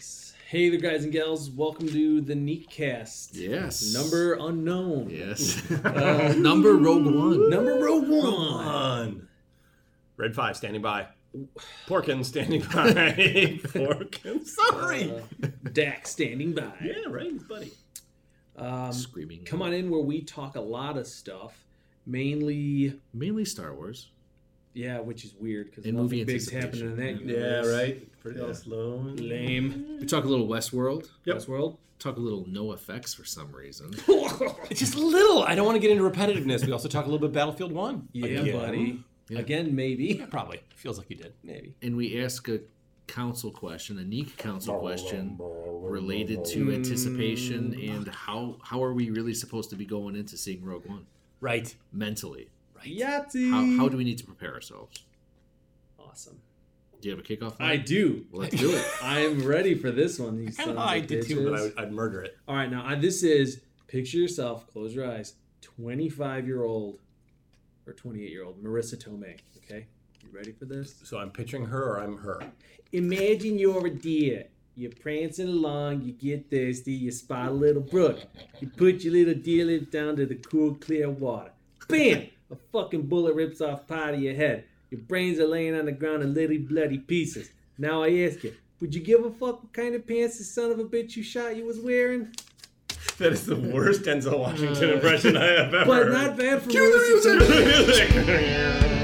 [0.00, 0.32] Nice.
[0.48, 1.50] Hey there, guys and gals.
[1.50, 3.32] Welcome to the Neatcast.
[3.34, 3.92] Yes.
[3.92, 5.10] Number unknown.
[5.10, 5.70] Yes.
[5.70, 7.50] Uh, Number Rogue One.
[7.50, 9.28] number Rogue One.
[10.16, 11.06] Red five standing by.
[11.86, 12.78] Porkins standing by.
[13.74, 14.46] Porkins.
[14.46, 15.12] Sorry.
[15.12, 16.72] Uh, Dak standing by.
[16.82, 17.72] yeah, right, his buddy.
[18.56, 19.44] Um, Screaming.
[19.44, 21.62] come on in where we talk a lot of stuff.
[22.06, 24.08] Mainly, Mainly Star Wars.
[24.72, 27.38] yeah, which is weird because And nothing movie big's happening in that anticipation.
[27.42, 28.08] Yeah, right.
[28.20, 28.52] Pretty Yeah.
[28.52, 28.98] slow.
[29.16, 29.98] Lame.
[30.00, 31.08] We talk a little Westworld.
[31.24, 31.36] Yep.
[31.36, 31.78] Westworld.
[31.98, 33.90] Talk a little NoFX for some reason.
[34.70, 35.42] It's just a little.
[35.42, 36.64] I don't want to get into repetitiveness.
[36.64, 38.08] We also talk a little bit Battlefield One.
[38.12, 38.56] yeah, Again.
[38.58, 39.04] buddy.
[39.28, 39.38] Yeah.
[39.38, 40.16] Again, maybe.
[40.18, 40.60] Yeah, probably.
[40.76, 41.34] Feels like you did.
[41.44, 41.74] Maybe.
[41.82, 42.60] And we ask a
[43.06, 46.74] council question, a unique council question related to hmm.
[46.74, 51.06] anticipation and how how are we really supposed to be going into seeing Rogue One
[51.40, 51.74] Right.
[51.92, 52.48] mentally?
[52.84, 53.50] Yahtzee.
[53.50, 55.04] How, how do we need to prepare ourselves?
[55.98, 56.38] Awesome.
[57.00, 57.56] Do you have a kickoff?
[57.60, 58.26] I do.
[58.30, 58.84] Let's do it.
[59.02, 60.38] I'm ready for this one.
[60.38, 62.36] You Kind sons of of I did too, but I, would I'd murder it.
[62.46, 67.00] All right, now I, this is picture yourself, close your eyes, 25 year old
[67.86, 69.38] or 28 year old Marisa Tomei.
[69.58, 69.86] Okay,
[70.22, 71.00] you ready for this?
[71.04, 72.40] So I'm picturing her or I'm her.
[72.92, 74.46] Imagine you're a deer.
[74.76, 78.20] You're prancing along, you get thirsty, you spot a little brook.
[78.60, 81.52] You put your little deer lip down to the cool, clear water.
[81.88, 82.28] Bam!
[82.50, 84.64] A fucking bullet rips off part of your head.
[84.90, 87.50] Your brains are laying on the ground in little bloody pieces.
[87.78, 90.70] Now I ask you, would you give a fuck what kind of pants the son
[90.70, 92.34] of a bitch you shot you was wearing?
[93.18, 94.94] That is the worst Denzel Washington uh.
[94.94, 95.84] impression I have ever.
[95.84, 96.90] But not bad for Cue
[97.26, 98.90] the music.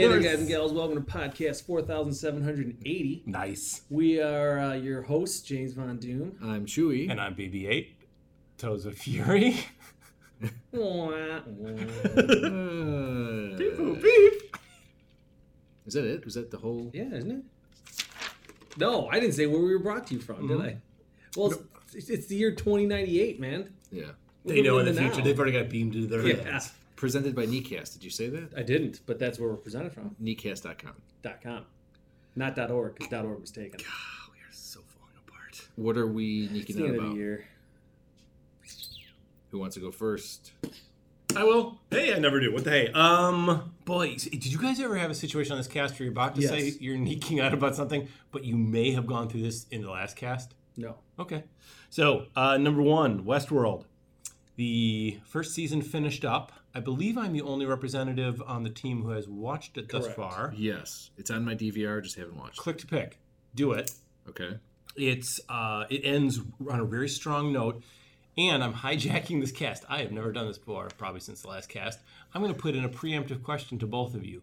[0.00, 0.72] Hey there, guys and gals.
[0.72, 3.24] Welcome to podcast 4780.
[3.26, 3.82] Nice.
[3.90, 6.38] We are uh, your hosts, James Von Doom.
[6.42, 7.10] I'm Chewy.
[7.10, 7.88] And I'm BB-8.
[8.56, 9.58] Toes of Fury.
[10.72, 11.40] Wah, wah.
[12.16, 14.56] Uh, Beep, beep.
[15.84, 16.24] is that it?
[16.24, 16.90] Was that the whole?
[16.94, 17.44] yeah, isn't it?
[18.78, 20.78] No, I didn't say where we were brought to you from, did I?
[21.36, 21.52] Well,
[21.92, 23.74] it's, it's the year 2098, man.
[23.90, 24.04] Yeah.
[24.44, 25.18] We're They know in the living future.
[25.18, 25.24] now.
[25.24, 26.72] They've already got beamed to their Yeah, heads.
[27.00, 27.94] Presented by Neatcast.
[27.94, 28.50] Did you say that?
[28.54, 30.14] I didn't, but that's where we're presented from.
[30.22, 30.92] Neatcast.com.
[31.22, 31.64] Dot .com.
[32.36, 33.80] Not dot .org, because dot .org was taken.
[33.82, 35.62] Oh, we are so falling apart.
[35.76, 37.14] What are we It's neaking the out end of about?
[37.14, 37.44] the year.
[39.48, 40.52] Who wants to go first?
[41.34, 41.80] I will.
[41.90, 42.52] Hey, I never do.
[42.52, 42.92] What the hey?
[42.92, 46.34] Um, boys, did you guys ever have a situation on this cast where you're about
[46.34, 46.80] to say Yes.
[46.82, 50.16] you're neaking out about something, but you may have gone through this in the last
[50.16, 50.54] cast?
[50.76, 50.96] No.
[51.18, 51.44] Okay.
[51.88, 53.84] So, uh, number one, Westworld.
[54.56, 56.52] The first season finished up.
[56.74, 60.16] I believe I'm the only representative on the team who has watched it thus Correct.
[60.16, 60.54] far.
[60.56, 62.02] Yes, it's on my DVR.
[62.02, 62.58] Just haven't watched.
[62.58, 63.18] Click to pick.
[63.54, 63.90] Do it.
[64.28, 64.58] Okay.
[64.96, 67.82] It's uh, it ends on a very strong note,
[68.38, 69.84] and I'm hijacking this cast.
[69.88, 71.98] I have never done this before, probably since the last cast.
[72.34, 74.42] I'm going to put in a preemptive question to both of you.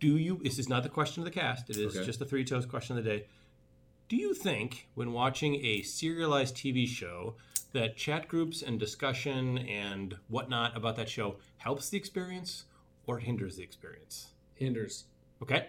[0.00, 0.40] Do you?
[0.42, 1.68] This is not the question of the cast.
[1.68, 2.06] It is Okay.
[2.06, 3.26] just the three toes question of the day.
[4.08, 7.34] Do you think, when watching a serialized TV show,
[7.72, 12.64] that chat groups and discussion and whatnot about that show helps the experience
[13.06, 14.28] or hinders the experience?
[14.54, 15.04] Hinders.
[15.42, 15.66] Okay.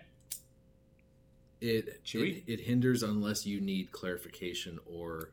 [1.61, 2.43] It, Chewy?
[2.47, 5.31] it it hinders unless you need clarification or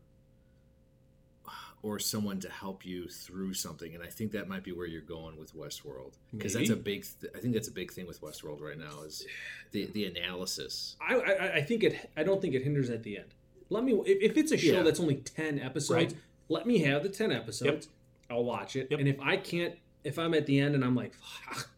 [1.82, 5.02] or someone to help you through something, and I think that might be where you're
[5.02, 7.06] going with Westworld because that's a big.
[7.20, 9.24] Th- I think that's a big thing with Westworld right now is
[9.70, 10.96] the the analysis.
[11.00, 12.10] I, I I think it.
[12.16, 13.28] I don't think it hinders at the end.
[13.70, 13.92] Let me.
[14.04, 14.82] If, if it's a show Yeah.
[14.82, 16.14] that's only ten episodes, Right.
[16.48, 17.88] Let me have the ten episodes.
[18.30, 18.98] I'll watch it, Yep.
[19.00, 19.74] and if I can't,
[20.04, 21.70] if I'm at the end and I'm like, "Fuck,"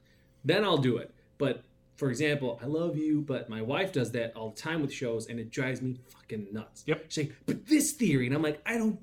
[0.44, 1.12] then I'll do it.
[1.36, 1.62] But
[1.96, 5.28] for example, I love you, but my wife does that all the time with shows,
[5.28, 6.84] and it drives me fucking nuts.
[6.86, 7.06] Yep.
[7.08, 8.98] She's like, but this theory, and I'm like, I don't.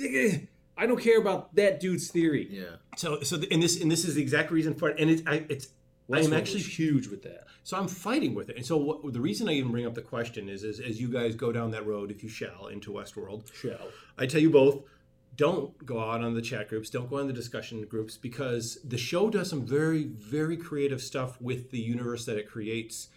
[0.00, 0.38] Eh,
[0.76, 2.48] I don't care about that dude's theory.
[2.50, 4.98] Yeah, So, so, the, and this, and this is the exact reason for it.
[4.98, 5.68] And it's, I, it's,
[6.10, 7.44] I am actually huge with that.
[7.64, 8.56] So I'm fighting with it.
[8.56, 11.08] And so what, the reason I even bring up the question is, is as you
[11.08, 13.76] guys go down that road, if you shall, into Westworld, Show.
[14.16, 14.82] I tell you both,
[15.40, 18.98] don't go out on the chat groups, don't go on the discussion groups, because the
[18.98, 23.08] show does some very, very creative stuff with the universe that it creates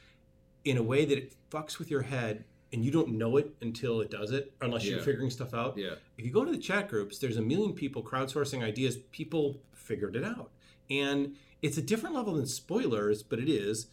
[0.64, 4.00] in a way that it fucks with your head and you don't know it until
[4.00, 5.78] it does it, unless you're figuring stuff out.
[5.78, 5.96] yeah.
[6.18, 8.96] If you go to the chat groups, there's a million people crowdsourcing ideas.
[9.12, 10.50] People figured it out.
[10.90, 13.88] And it's a different level than spoilers, but it is.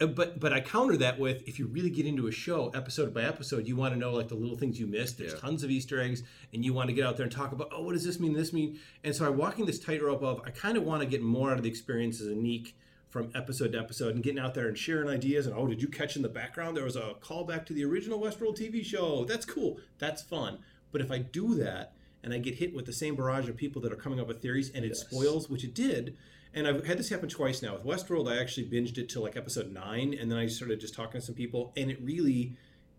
[0.00, 3.14] Uh, but but I counter that with if you really get into a show episode
[3.14, 5.18] by episode, you want to know like the little things you missed.
[5.18, 5.38] There's Yeah.
[5.38, 6.22] tons of Easter eggs,
[6.52, 8.32] and you want to get out there and talk about oh, what does this mean?
[8.34, 8.78] This mean?
[9.04, 11.56] And so I'm walking this tightrope of I kind of want to get more out
[11.58, 12.76] of the experience as a Neek
[13.08, 15.46] from episode to episode and getting out there and sharing ideas.
[15.46, 18.20] And oh, did you catch in the background there was a callback to the original
[18.20, 19.24] Westworld TV show?
[19.24, 19.78] That's cool.
[19.98, 20.58] That's fun.
[20.92, 23.80] But if I do that and I get hit with the same barrage of people
[23.82, 25.00] that are coming up with theories and it Yes.
[25.00, 26.16] spoils, which it did.
[26.56, 27.74] And I've had this happen twice now.
[27.74, 30.94] With Westworld, I actually binged it till like episode nine, and then I started just
[30.94, 32.56] talking to some people, and it really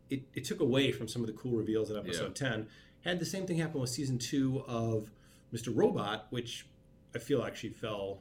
[0.10, 2.68] it, it took away from some of the cool reveals in episode 10.
[3.04, 5.10] Had the same thing happen with season two of
[5.54, 5.76] Mr.
[5.76, 6.68] Robot, which
[7.16, 8.20] I feel actually fell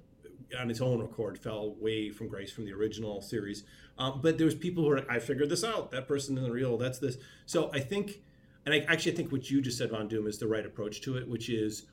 [0.58, 3.64] on its own accord, fell way from grace from the original series.
[3.98, 5.90] Um, but there was people who were like, I figured this out.
[5.90, 6.76] That person isn't real.
[6.76, 7.18] That's this.
[7.46, 8.22] So I think,
[8.64, 11.16] and I actually think what you just said, Von Doom, is the right approach to
[11.16, 11.84] it, which is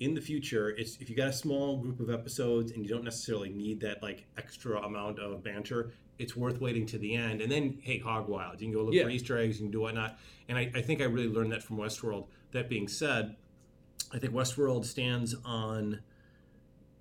[0.00, 3.04] in the future, it's if you got a small group of episodes and you don't
[3.04, 7.40] necessarily need that like extra amount of banter, it's worth waiting to the end.
[7.40, 8.60] And then, hey, hog wild.
[8.60, 9.04] You can go look Yeah.
[9.04, 10.18] for Easter eggs, you can do whatnot.
[10.48, 12.26] And I, I think I really learned that from Westworld.
[12.52, 13.36] That being said,
[14.12, 16.00] I think Westworld stands on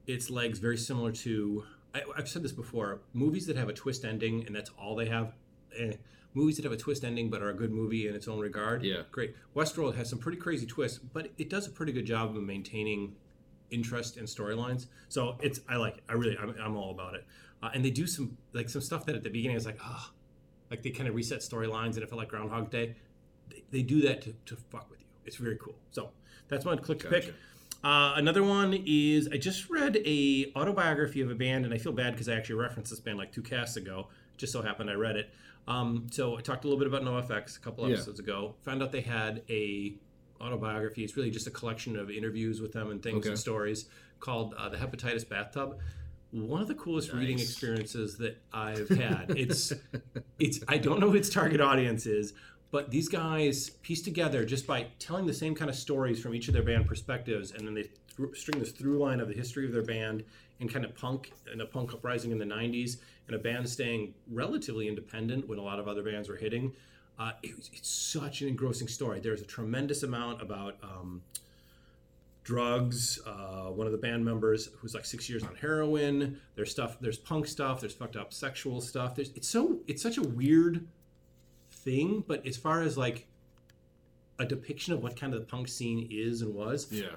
[0.07, 1.63] its legs very similar to
[1.93, 3.01] I, I've said this before.
[3.13, 5.33] Movies that have a twist ending and that's all they have.
[5.77, 5.93] Eh.
[6.37, 8.83] Movies that have a twist ending but are a good movie in its own regard.
[8.83, 9.01] Yeah.
[9.11, 9.35] great.
[9.55, 13.15] Westworld has some pretty crazy twists, but it does a pretty good job of maintaining
[13.71, 14.85] interest and storylines.
[15.09, 16.03] So it's I like it.
[16.07, 17.25] I really I'm, I'm all about it.
[17.63, 20.11] Uh, and they do some like some stuff that at the beginning is like ah,
[20.69, 22.95] like they kind of reset storylines and it felt like Groundhog Day.
[23.49, 25.07] They, they do that to, to fuck with you.
[25.25, 25.75] It's very cool.
[25.91, 26.11] So
[26.49, 27.33] that's my click to pick.
[27.83, 31.91] Uh, another one is I just read a autobiography of a band, and I feel
[31.93, 34.07] bad because I actually referenced this band like two casts ago.
[34.37, 35.29] Just so happened I read it.
[35.67, 37.95] Um, so I talked a little bit about NoFX a couple Yeah.
[37.95, 38.55] episodes ago.
[38.61, 39.95] Found out they had a
[40.39, 41.03] autobiography.
[41.03, 43.29] It's really just a collection of interviews with them and things Okay.
[43.29, 43.89] and stories
[44.19, 45.77] called uh, the Hepatitis Bathtub.
[46.31, 49.31] One of the coolest reading experiences that I've had.
[49.35, 49.73] It's
[50.39, 52.33] it's I don't know who its target audience is,
[52.69, 56.47] but these guys piece together just by telling the same kind of stories from each
[56.47, 59.65] of their band perspectives, and then they th- string this through line of the history
[59.65, 60.23] of their band
[60.59, 62.97] and kind of punk and a punk uprising in the '90s,
[63.27, 66.73] and a band staying relatively independent when a lot of other bands were hitting.
[67.19, 69.19] Uh, it, it's such an engrossing story.
[69.19, 70.77] There's a tremendous amount about.
[70.83, 71.21] Um,
[72.43, 73.19] drugs.
[73.25, 76.39] Uh, one of the band members who's like six years on heroin.
[76.55, 76.97] There's stuff.
[77.01, 77.81] There's punk stuff.
[77.81, 79.15] There's fucked up sexual stuff.
[79.15, 80.87] There's it's so it's such a weird
[81.69, 82.23] thing.
[82.25, 83.27] But as far as like
[84.39, 87.07] a depiction of what kind of the punk scene is and was, Yeah.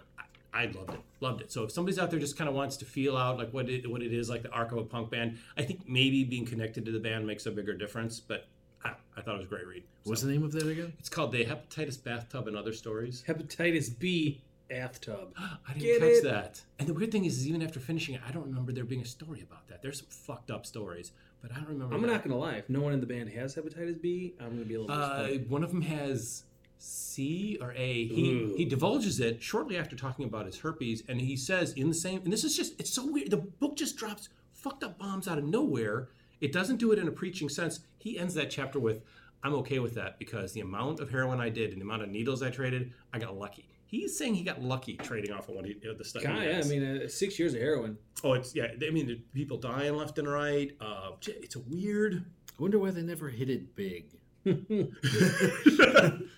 [0.53, 1.01] I loved it.
[1.21, 1.53] Loved it.
[1.53, 3.89] So if somebody's out there just kind of wants to feel out like what it,
[3.91, 6.85] what it is like the arc of a punk band, I think maybe being connected
[6.87, 8.19] to the band makes a bigger difference.
[8.21, 8.47] But
[8.85, 9.85] I, I thought it was a great read.
[10.05, 10.93] What's So, the name of that again?
[10.99, 13.23] it's called the Hepatitis Bathtub and Other Stories.
[13.29, 15.35] Hepatitis B bathtub.
[15.39, 16.25] I didn't Get catch it?
[16.25, 16.63] that.
[16.79, 19.03] And the weird thing is, is, even after finishing it, I don't remember there being
[19.03, 19.83] a story about that.
[19.83, 21.13] There's some fucked up stories,
[21.43, 21.95] but I don't remember.
[21.95, 22.07] I'm that.
[22.09, 22.55] not gonna lie.
[22.55, 25.19] If no one in the band has hepatitis B, I'm gonna be a little Uh,
[25.27, 25.51] disappointed.
[25.51, 26.45] one of them has
[26.81, 28.07] C or A.
[28.09, 28.55] He Ooh.
[28.57, 32.23] he divulges it shortly after talking about his herpes, and he says in the same.
[32.25, 33.31] And this is just it's so weird.
[33.31, 36.09] The book just drops fucked up bombs out of nowhere.
[36.41, 37.81] It doesn't do it in a preaching sense.
[37.99, 39.03] He ends that chapter with,
[39.43, 42.09] "I'm okay with that because the amount of heroin I did and the amount of
[42.09, 45.67] needles I traded, I got lucky." He's saying he got lucky trading off of what
[45.67, 46.23] he uh, the stuff.
[46.23, 47.99] God, yeah, I mean, uh, six years of heroin.
[48.25, 48.69] Oh, it's yeah.
[48.87, 50.71] I mean, people dying left and right.
[50.81, 52.25] Uh, it's a weird.
[52.59, 54.07] I wonder why they never hit it big.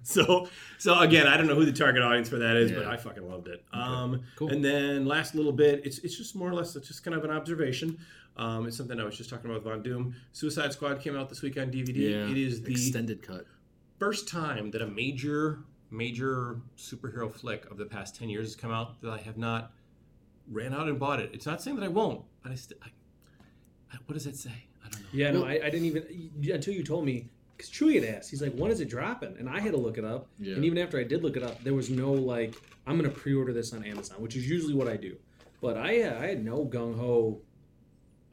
[0.14, 0.48] so,
[0.78, 3.28] so again, I don't know who the target audience for that is, but I fucking
[3.28, 3.64] loved it.
[3.72, 4.48] Um, Cool.
[4.50, 7.24] And then last little bit, it's it's just more or less it's just kind of
[7.24, 7.98] an observation.
[8.36, 10.14] Um, it's something I was just talking about with Von Doom.
[10.32, 11.96] Suicide Squad came out this week on DVD.
[11.96, 12.30] Yeah.
[12.30, 13.44] It is the extended cut.
[13.98, 15.60] first time that a major
[15.90, 19.72] major superhero flick of the past 10 years has come out that I have not
[20.48, 21.30] ran out and bought it.
[21.34, 22.88] It's not saying that I won't, but I still I,
[23.92, 24.52] I- what does that say?
[24.84, 25.08] I don't know.
[25.12, 27.28] Yeah, no, Well- I, I didn't even until you told me.
[27.60, 29.98] Because Chewy had asked, he's like, "When is it dropping?" And I had to look
[29.98, 30.28] it up.
[30.38, 30.54] Yeah.
[30.54, 32.54] And even after I did look it up, there was no like,
[32.86, 35.18] "I'm gonna pre-order this on Amazon," which is usually what I do.
[35.60, 37.42] But I, uh, I had no gung ho.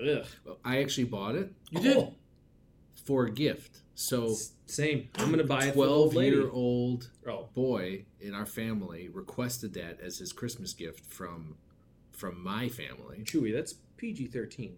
[0.01, 0.25] Ugh.
[0.63, 1.97] I actually bought it You did?
[1.97, 2.13] Oh,
[3.03, 3.81] for a gift.
[3.95, 4.33] So,
[4.65, 5.09] same.
[5.15, 5.73] I'm gonna buy it.
[5.73, 10.71] for the twelve year old Oh, boy in our family requested that as his Christmas
[10.71, 11.57] gift from
[12.11, 13.23] from my family.
[13.25, 14.77] Chewy, that's PG-13.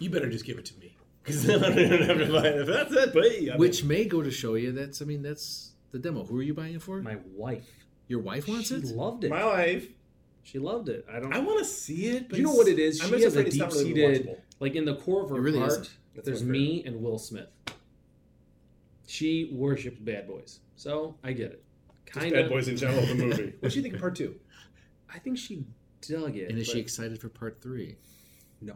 [0.00, 0.97] You better just give it to me.
[1.28, 2.60] Because then I don't even have to buy it.
[2.60, 5.22] If that's it, but I mean- Which may go to show you that's I mean
[5.22, 6.24] that's the demo.
[6.24, 7.00] Who are you buying it for?
[7.02, 7.70] My wife.
[8.08, 8.84] Your wife wants she it?
[8.86, 9.30] loved it.
[9.30, 9.86] my wife.
[10.42, 11.04] She loved it.
[11.12, 11.32] I don't.
[11.32, 12.28] I want to see it.
[12.30, 13.00] But you know what it is?
[13.02, 14.40] I'm She just has a afraid it's not really deep-seated- watchable.
[14.60, 15.70] like in the core of her It really heart.
[15.72, 15.90] isn't.
[16.14, 17.48] That's There's my me and Will Smith.
[19.06, 21.64] She worships Bad Boys, so I get it.
[22.06, 22.42] Kind of.
[22.44, 23.52] Bad boys in general, the movie.
[23.60, 24.36] What do you think of part two?
[25.12, 25.64] I think she
[26.02, 26.50] dug it.
[26.50, 27.96] And is she excited for part three?
[28.60, 28.74] no.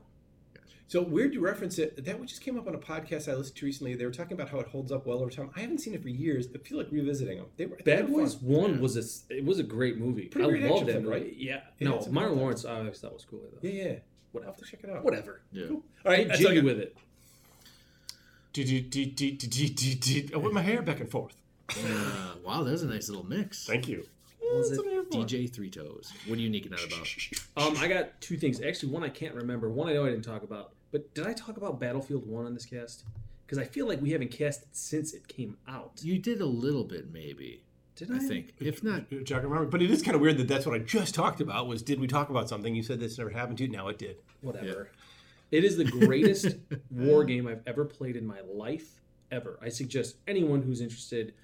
[0.93, 2.05] So weird you reference it.
[2.05, 3.95] That just came up on a podcast I listened to recently.
[3.95, 5.49] They were talking about how it holds up well over time.
[5.57, 6.49] I haven't seen it for years.
[6.55, 7.47] I feel like revisiting them.
[7.57, 8.47] They were they Bad were Boys fun.
[8.51, 8.81] One Yeah.
[8.81, 10.27] was a s- it was a great movie.
[10.27, 11.35] Pretty I great love action that film, right?
[11.35, 12.41] Yeah, Yeah, no, it's about Martin that.
[12.43, 12.65] Lawrence.
[12.67, 13.41] I always thought was cool.
[13.41, 13.67] Though.
[13.67, 13.85] Yeah, yeah.
[13.89, 15.03] I'll have whatever, to check it out.
[15.03, 15.41] whatever.
[15.51, 15.67] Yeah.
[15.69, 15.77] Cool.
[16.05, 16.95] All right, Get that's jiggy with it.
[18.53, 20.35] Do, do, do, do, do, do, do, do.
[20.35, 21.35] I whip my hair back and forth.
[21.71, 23.65] Uh, wow, that was a nice little mix.
[23.67, 24.05] Thank you.
[24.43, 24.85] was That's it?
[24.85, 25.27] what I'm here for.
[25.27, 26.13] DJ Three Toes.
[26.27, 27.09] What are you nicking out about?
[27.57, 28.61] Um, I got two things.
[28.61, 29.71] Actually, one I can't remember.
[29.71, 30.73] One I know I didn't talk about.
[30.93, 33.05] But did I talk about Battlefield One on this cast?
[33.45, 36.01] Because I feel like we haven't cast it since it came out.
[36.03, 37.65] You did a little bit, maybe.
[37.97, 38.17] Did I?
[38.17, 38.55] I think.
[38.61, 41.15] If not, Chuck, remember, but it is kind of weird that that's what I just
[41.15, 41.67] talked about.
[41.67, 42.75] Was did we talk about something?
[42.75, 43.71] You said this never happened to you.
[43.71, 44.17] Now it did.
[44.41, 44.91] Whatever.
[45.51, 46.57] It is the greatest
[46.91, 49.59] war game I've ever played in my life, ever.
[49.61, 51.35] I suggest anyone who's interested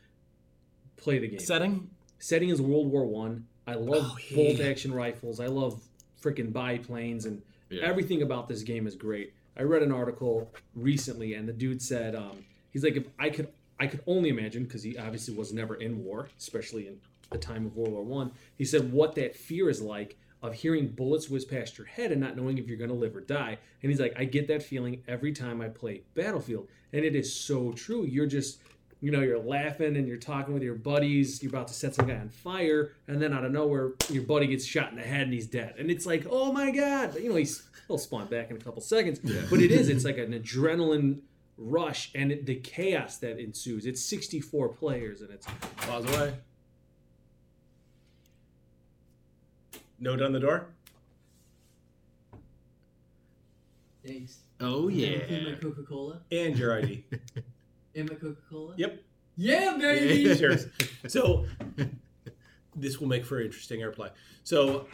[0.96, 1.40] play the game.
[1.40, 1.90] Setting.
[2.18, 3.46] Setting is World War One.
[3.66, 3.74] I.
[3.74, 4.36] love Oh, yeah.
[4.36, 5.40] bolt action rifles.
[5.40, 5.82] I love
[6.22, 7.82] freaking biplanes and yeah.
[7.84, 9.34] everything about this game is great.
[9.58, 13.48] I read an article recently, and the dude said, um, he's like, if I could,
[13.80, 16.98] I could only imagine because he obviously was never in war, especially in
[17.30, 18.30] the time of World War One.
[18.56, 22.20] He said what that fear is like of hearing bullets whiz past your head and
[22.20, 23.58] not knowing if you're going to live or die.
[23.82, 27.34] And he's like, I get that feeling every time I play Battlefield, and it is
[27.34, 28.04] so true.
[28.04, 28.60] You're just
[29.00, 31.42] you know, you're laughing and you're talking with your buddies.
[31.42, 34.46] You're about to set some guy on fire, and then out of nowhere, your buddy
[34.48, 35.74] gets shot in the head and he's dead.
[35.78, 37.10] And it's like, oh my god!
[37.12, 39.20] But, you know, he's he'll spawn back in a couple seconds.
[39.50, 41.20] But it is, it's like an adrenaline
[41.56, 43.86] rush and it, the chaos that ensues.
[43.86, 46.34] It's 64 players, and it's Pause away.
[50.00, 50.66] Note on the door.
[54.06, 54.38] Thanks.
[54.60, 55.44] oh And yeah.
[55.44, 56.20] my Coca Cola.
[56.30, 57.04] And your ID.
[57.98, 58.74] And my Coca Cola.
[58.76, 59.02] yep.
[59.36, 60.34] Yeah, baby.
[60.36, 60.66] Cheers.
[61.08, 61.46] So
[62.76, 64.10] this will make for an interesting airplay.
[64.44, 64.86] So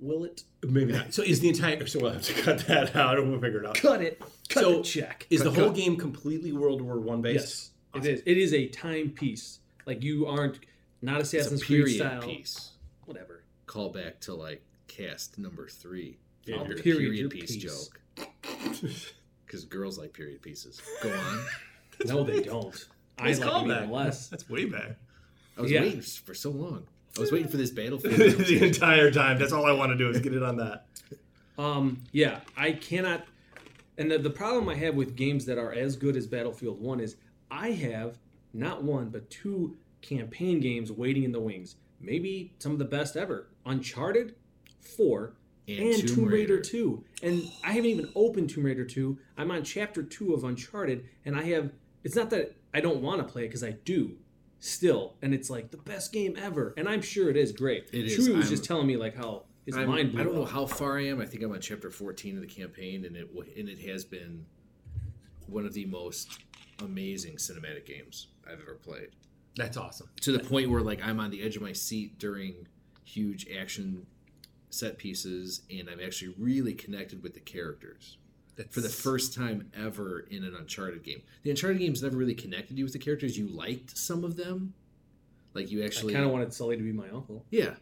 [0.00, 1.14] will it maybe not.
[1.14, 3.66] So is the entire so we'll have to cut that out and we'll figure it
[3.66, 3.74] out.
[3.76, 4.20] cut it?
[4.48, 5.26] Cut So, the check.
[5.30, 5.76] Is the whole cut.
[5.76, 7.72] game completely World War One based?
[7.94, 8.22] Yes, it is.
[8.26, 9.60] It is a timepiece.
[9.86, 10.60] Like you aren't
[11.02, 12.22] not It's a Assassin's Creed period style.
[12.22, 12.72] piece.
[13.06, 13.44] Whatever.
[13.66, 16.18] Call back to like cast number three.
[16.44, 17.62] Yeah, I'll period period piece piece.
[17.62, 18.00] joke.
[19.46, 20.80] Because girls like period pieces.
[21.02, 21.46] Go on.
[22.06, 22.86] No, they don't.
[23.18, 24.28] I Nice like them even less.
[24.28, 24.96] That's way back.
[25.56, 25.82] I was Yeah.
[25.82, 26.86] waiting for so long.
[27.16, 28.14] I was waiting for this battlefield.
[28.46, 29.38] the entire time.
[29.38, 30.86] That's all I want to do is get it on that.
[31.56, 33.24] Um, yeah, I cannot.
[33.98, 36.98] And the, the problem I have with games that are as good as Battlefield 1
[36.98, 37.16] is
[37.50, 38.18] I have
[38.52, 41.76] not one, but two campaign games waiting in the wings.
[42.00, 44.34] Maybe some of the best ever Uncharted
[44.96, 45.34] 4
[45.68, 46.60] and, Tomb, Raider.
[46.60, 47.04] 2.
[47.22, 49.16] And I haven't even opened Tomb Raider 2.
[49.38, 51.70] I'm on chapter 2 of Uncharted, and I have.
[52.04, 54.16] It's not that I don't want to play it, because I do
[54.60, 55.16] still.
[55.22, 56.74] And it's like the best game ever.
[56.76, 57.88] And I'm sure it is great.
[57.92, 58.18] It is.
[58.18, 60.42] Chewie was I'm- just telling me, like, how his I'm- mind blew I don't know
[60.44, 60.50] up.
[60.50, 61.20] how far I am.
[61.20, 64.44] I think I'm on chapter 14 of the campaign, and it and it has been
[65.46, 66.38] one of the most
[66.80, 69.08] amazing cinematic games I've ever played.
[69.56, 70.08] That's awesome.
[70.22, 72.66] To the point where like I'm on the edge of my seat during
[73.04, 74.06] huge action
[74.70, 78.18] set pieces, and I'm actually really connected with the characters
[78.56, 81.22] That's for the first time ever in an Uncharted game.
[81.42, 83.36] The Uncharted games never really connected you with the characters.
[83.36, 84.74] You liked some of them,
[85.54, 87.44] like you I actually, kind of wanted Sully to be my uncle.
[87.50, 87.74] yeah,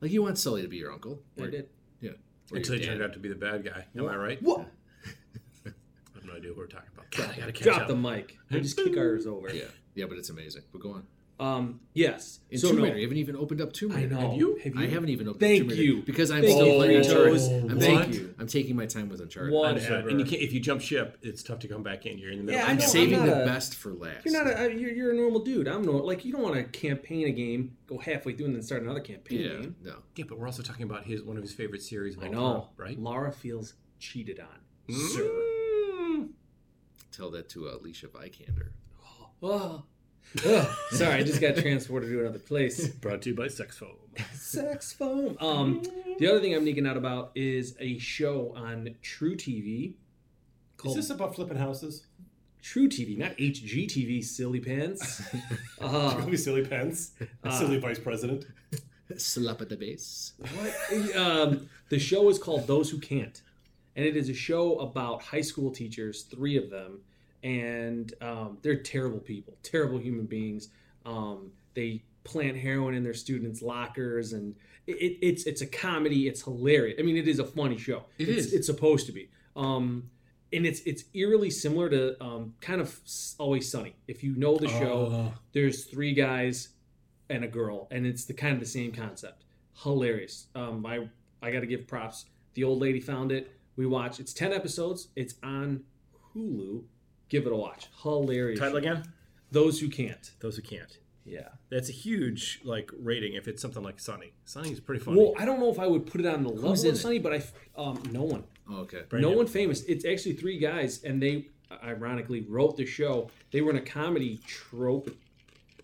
[0.00, 1.20] like you want Sully to be your uncle.
[1.38, 1.68] I or- did.
[2.04, 3.86] or until he your turned out to be the bad guy.
[3.96, 4.42] Am I right?
[4.42, 4.66] What?
[5.66, 5.70] I
[6.14, 7.10] have no idea what we're talking about.
[7.10, 7.88] God, I gotta catch Drop up.
[7.88, 8.36] the mic.
[8.50, 9.48] We just kick ours over.
[9.54, 9.64] Yeah,
[9.94, 10.62] yeah, but it's amazing.
[10.72, 11.06] But go on.
[11.40, 11.80] Um.
[11.94, 12.38] Yes.
[12.50, 14.18] In so Tomb no, Raider, you haven't even opened up Tomb I know.
[14.20, 14.58] Have you?
[14.62, 16.02] Have I haven't even opened Thank Tomb Raider you.
[16.02, 17.50] because I'm Thank still you, playing Fritos.
[17.50, 17.70] Uncharted.
[17.72, 18.34] I'm Thank taking, you.
[18.38, 19.52] I'm taking my time with Uncharted.
[19.52, 19.74] What?
[19.74, 20.08] Whatever.
[20.08, 22.18] And you can't, if you jump ship, it's tough to come back in.
[22.18, 22.58] You're in the middle.
[22.60, 23.10] Yeah, of I I'm the know, game.
[23.10, 24.24] saving I'm the a- best for last.
[24.24, 24.72] You're not a.
[24.72, 25.66] You're, you're a normal dude.
[25.66, 25.92] I'm no.
[25.92, 29.00] Like you don't want to campaign a game, go halfway through, and then start another
[29.00, 29.76] campaign yeah, game.
[29.82, 29.96] no.
[30.14, 32.16] Yeah, but we're also talking about his one of his favorite series.
[32.16, 32.52] Of I know.
[32.52, 32.98] time, right?
[32.98, 34.94] Laura feels cheated on.
[34.94, 35.22] Sir.
[35.22, 36.28] Mm.
[37.10, 38.68] Tell that to uh, Alicia Vikander.
[39.44, 39.82] Oh.
[40.46, 40.68] Ugh.
[40.90, 42.88] Sorry, I just got transported to another place.
[43.02, 43.96] Brought to you by Sex Foam.
[44.34, 45.36] Sex foam.
[45.40, 45.82] Um,
[46.18, 49.90] the other thing I'm thinking out about is a show on truTV.
[49.90, 49.94] Is
[50.76, 52.06] Called this about flipping houses?
[52.62, 55.22] truTV, not HGTV, silly pants.
[55.80, 57.10] Uh, silly pants.
[57.42, 58.46] Uh, silly vice president.
[59.16, 60.34] Slap at the base.
[60.38, 61.16] what?
[61.16, 63.42] Um, the show is called Those Who Can't,
[63.96, 67.00] and it is a show about high school teachers, three of them,
[67.42, 70.68] and um, they're terrible people, terrible human beings.
[71.04, 74.54] Um, they plant heroin in their students' lockers, and
[74.86, 76.28] it, it, it's it's a comedy.
[76.28, 76.96] It's hilarious.
[76.98, 78.04] I mean, it is a funny show.
[78.18, 78.52] It it's, is.
[78.52, 79.28] It's supposed to be.
[79.56, 80.10] Um,
[80.52, 82.98] and it's it's eerily similar to um, kind of
[83.38, 83.96] Always Sunny.
[84.06, 85.34] If you know the show, Oh.
[85.52, 86.68] there's three guys
[87.30, 89.44] and a girl, and it's the kind of the same concept.
[89.82, 90.46] Hilarious.
[90.54, 91.08] Um, I
[91.42, 92.26] I got to give props.
[92.54, 93.50] The old lady found it.
[93.76, 94.20] We watch.
[94.20, 95.08] It's ten episodes.
[95.16, 95.84] It's on
[96.36, 96.84] Hulu.
[97.32, 97.88] Give it a watch.
[98.02, 98.60] Hilarious.
[98.60, 99.04] Title again?
[99.50, 100.30] Those who can't.
[100.40, 100.98] Those who can't.
[101.24, 101.48] Yeah.
[101.70, 104.34] That's a huge like rating if it's something like Sunny.
[104.44, 105.18] Sunny is pretty funny.
[105.18, 106.98] Well, I don't know if I would put it on the level of?
[106.98, 107.42] Sunny, but I
[107.80, 108.44] um no one.
[108.70, 109.04] Oh, okay.
[109.08, 109.38] Brand no new.
[109.38, 109.82] one famous.
[109.84, 111.46] It's actually three guys, and they
[111.82, 113.30] ironically wrote the show.
[113.50, 115.08] They were in a comedy trope,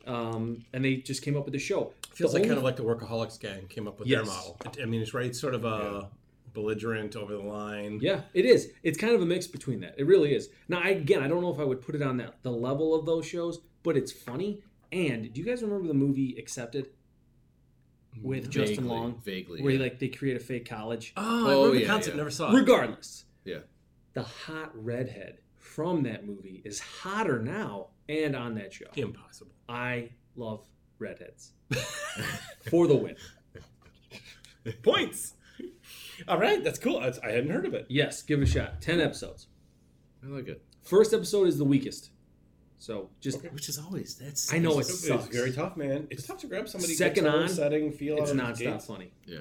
[0.07, 1.95] um, and they just came up with the show.
[2.13, 4.27] Feels The like kind of like the Workaholics gang came up with Yes.
[4.27, 4.57] their model.
[4.67, 5.27] It- I mean, it's right.
[5.27, 6.11] It's sort of a
[6.59, 8.01] belligerent, over the line.
[8.03, 8.71] Yeah, it is.
[8.83, 9.95] It's kind of a mix between that.
[9.97, 10.49] It really is.
[10.69, 12.95] Now, I, again, I don't know if I would put it on that the level
[12.95, 14.63] of those shows, but it's funny.
[14.91, 16.89] And do you guys remember the movie Accepted
[18.23, 18.51] with mm-hmm.
[18.51, 19.63] Justin Long, Vaguely.
[19.63, 19.81] where yeah.
[19.81, 21.13] like they create a fake college?
[21.17, 22.15] Oh, I Oh, remember the yeah, concept.
[22.15, 22.19] yeah.
[22.19, 22.57] Never saw it.
[22.57, 23.59] Regardless, Yeah.
[24.15, 28.87] the hot redhead from that movie is hotter now and on that show.
[28.97, 29.53] Impossible.
[29.69, 30.67] I love
[30.99, 31.53] redheads
[32.71, 33.17] for the win.
[34.83, 35.35] Points.
[36.27, 36.99] All right, that's cool.
[36.99, 37.87] I, I hadn't heard of it.
[37.89, 38.81] Yes, give it a shot.
[38.81, 39.47] Ten episodes.
[40.25, 40.63] I like it.
[40.83, 42.11] First episode is the weakest,
[42.79, 44.53] so just Which is always that's.
[44.53, 45.27] I know It's, it it's sucks.
[45.37, 46.09] very tough, man.
[46.11, 48.73] It's tough to grab somebody Second guitar on, setting feel it's out of the nonstop
[48.73, 48.87] gates.
[48.87, 49.13] funny.
[49.27, 49.39] Yeah.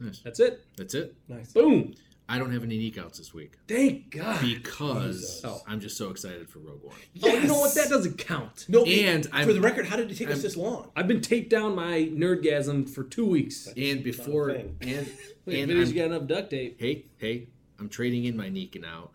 [0.00, 0.20] Nice.
[0.20, 0.60] That's it.
[0.76, 1.14] That's it.
[1.28, 1.52] Nice.
[1.52, 1.94] Boom.
[2.26, 4.40] I don't have any geek outs this week Thank God.
[4.40, 5.42] because Jesus.
[5.44, 5.60] Oh.
[5.66, 6.94] I'm just so excited for Rogue One.
[7.22, 7.74] Oh, you know what?
[7.74, 8.64] That doesn't count.
[8.68, 10.90] No, And for I'm- the record, how did it take us I'm- this long?
[10.96, 13.68] I've been taped down my nerdgasm for two weeks.
[13.76, 14.76] And before Not a thing.
[14.80, 15.06] and
[15.46, 16.76] and videos I'm- got enough duct tape.
[16.80, 19.10] hey hey, I'm trading in my Neeking out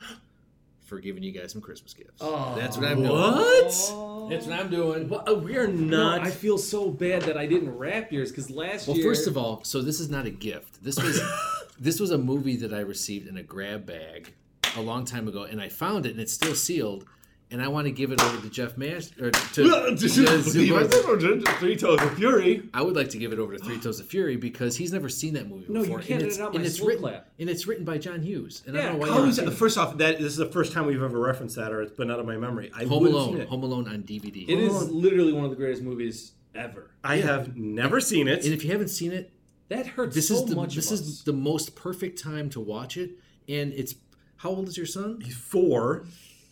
[0.86, 2.18] for giving you guys some Christmas gifts.
[2.22, 2.54] Oh.
[2.58, 3.10] That's what I'm doing.
[3.12, 4.30] What?
[4.30, 5.08] That's what I'm doing.
[5.10, 5.24] What?
[5.28, 6.22] Oh, we are No, not.
[6.22, 9.36] I feel so bad that I didn't wrap yours because last year Well, first of
[9.38, 10.84] all, so this is not a gift.
[10.84, 11.20] This was
[11.80, 14.34] this was a movie that I received in a grab bag
[14.76, 17.06] a long time ago, and I found it, and it's still sealed.
[17.52, 19.40] And I want to give it over to Jeff Mash or to,
[19.98, 22.70] to Three Toes of Fury.
[22.76, 25.10] I would like to give it over to Three Toes of Fury because he's never
[25.10, 27.02] seen that movie No, you can't and it's, edit out and my it's slow written
[27.04, 27.28] clap.
[27.40, 28.62] and it's written by John Hughes.
[28.68, 30.38] And I Yeah, don't know why How you is haven't First off, that this is
[30.38, 32.72] the first time we've ever referenced that, or it's been out of my memory.
[32.76, 32.88] I it.
[32.88, 33.50] Home would've seen Alone, it.
[33.50, 34.48] Home Alone on DVD.
[34.48, 36.92] it is literally one of the greatest movies ever.
[37.04, 38.44] I have never seen it.
[38.46, 39.32] and if you haven't seen it,
[39.70, 40.76] That hurts this so is the much.
[40.76, 41.22] this of is us.
[41.24, 43.12] the most perfect time to watch it.
[43.48, 43.96] And it's
[44.38, 45.22] how old is your son?
[45.24, 46.06] He's four.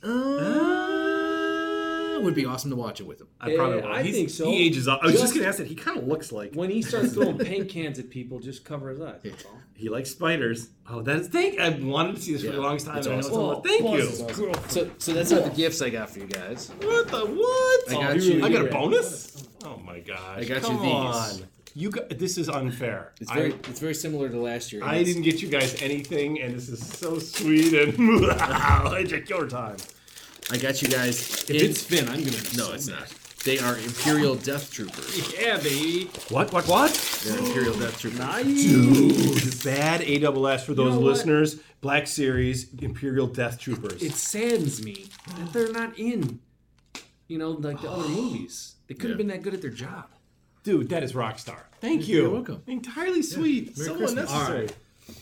[0.03, 3.27] Uh, would be awesome to watch it with him.
[3.39, 3.87] I probably will.
[3.91, 4.49] I He's- think so.
[4.49, 5.01] He ages up.
[5.03, 5.67] I was just, Just- going to ask that.
[5.67, 8.89] He kind of looks like when he starts throwing paint cans at people, just cover
[8.89, 9.19] his eyes.
[9.23, 9.59] That's all.
[9.75, 10.69] he likes spiders.
[10.89, 11.59] Oh, that's thank.
[11.59, 12.97] I wanted to see this for Yeah, the longest time.
[12.97, 13.33] it's and I know awesome.
[13.33, 14.07] someone- Thank you.
[14.07, 14.71] his girlfriend.
[14.71, 16.71] So, so that's not the gifts I got for you guys.
[16.81, 17.89] What the what?
[17.89, 18.33] I got Oh, you.
[18.33, 19.47] really I got a bonus.
[19.63, 20.19] Oh my gosh!
[20.37, 20.91] I got you Come these.
[20.93, 21.47] on.
[21.79, 23.13] You got this is unfair.
[23.21, 24.83] It's very, I, it's very similar to last year.
[24.83, 29.47] I didn't get you guys anything, and this is so sweet and I it's your
[29.47, 29.77] time.
[30.49, 31.19] I got you guys.
[31.47, 32.31] If it's Finn, I'm gonna.
[32.31, 32.99] Be no, so it's mad.
[33.01, 33.13] not.
[33.45, 35.33] They are Imperial Death Troopers.
[35.39, 36.09] Yeah, baby.
[36.29, 36.51] What?
[36.51, 36.67] What?
[36.67, 37.21] What?
[37.23, 38.19] They're Imperial Death Troopers.
[38.19, 38.45] Nice.
[38.45, 41.11] Dude, bad AWS for those know what?
[41.11, 41.59] listeners.
[41.81, 44.01] Black Series Imperial Death Troopers.
[44.01, 45.05] It saddens me
[45.37, 46.39] that they're not in,
[47.27, 48.77] you know, like the other movies.
[48.87, 49.23] They could have Yeah.
[49.23, 50.07] been that good at their job.
[50.67, 51.65] Dude, that is rock star.
[51.79, 52.23] Thank you.
[52.23, 52.61] You're welcome.
[52.67, 53.77] Entirely sweet.
[53.77, 54.29] Merry so Christmas.
[54.29, 54.55] unnecessary.
[54.55, 54.75] Alright.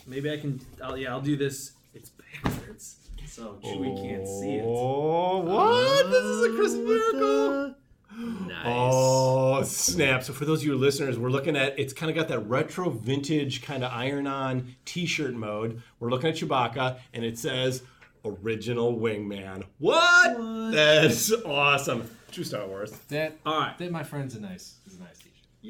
[0.08, 0.60] Maybe I can.
[0.84, 1.74] I'll, yeah, I'll do this.
[1.94, 2.96] It's backwards,
[3.28, 4.66] so Chewie can't see it.
[4.66, 6.10] Oh, what?
[6.10, 7.76] this is a Christmas oh,
[8.18, 8.48] miracle.
[8.48, 8.66] Nice.
[8.66, 10.24] Oh, snap.
[10.24, 12.90] So, for those of you listeners, we're looking at it's kind of got that retro
[12.90, 15.80] vintage kind of iron on t shirt mode.
[16.00, 17.84] We're looking at Chewbacca, and it says
[18.26, 19.62] original wingman.
[19.78, 20.74] What?
[20.74, 22.10] That's awesome.
[22.32, 22.90] True Star Wars.
[23.10, 23.78] That, All right.
[23.78, 25.20] that, my friend's a nice, is nice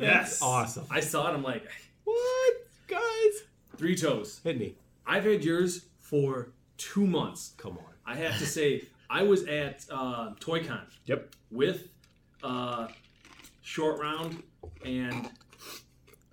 [0.04, 0.42] Yes.
[0.42, 0.86] awesome.
[0.90, 1.34] I saw it.
[1.34, 1.64] I'm like,
[2.04, 2.54] What?
[2.88, 3.44] Guys?
[3.78, 4.40] three toes.
[4.44, 4.76] Hit me.
[5.06, 7.54] I've had yours for two months.
[7.58, 7.94] Come on.
[8.06, 11.36] I have to say, I was at uh, ToyCon Yep.
[11.52, 11.90] with
[12.44, 12.88] uh,
[13.62, 14.42] Short Round,
[14.86, 15.30] and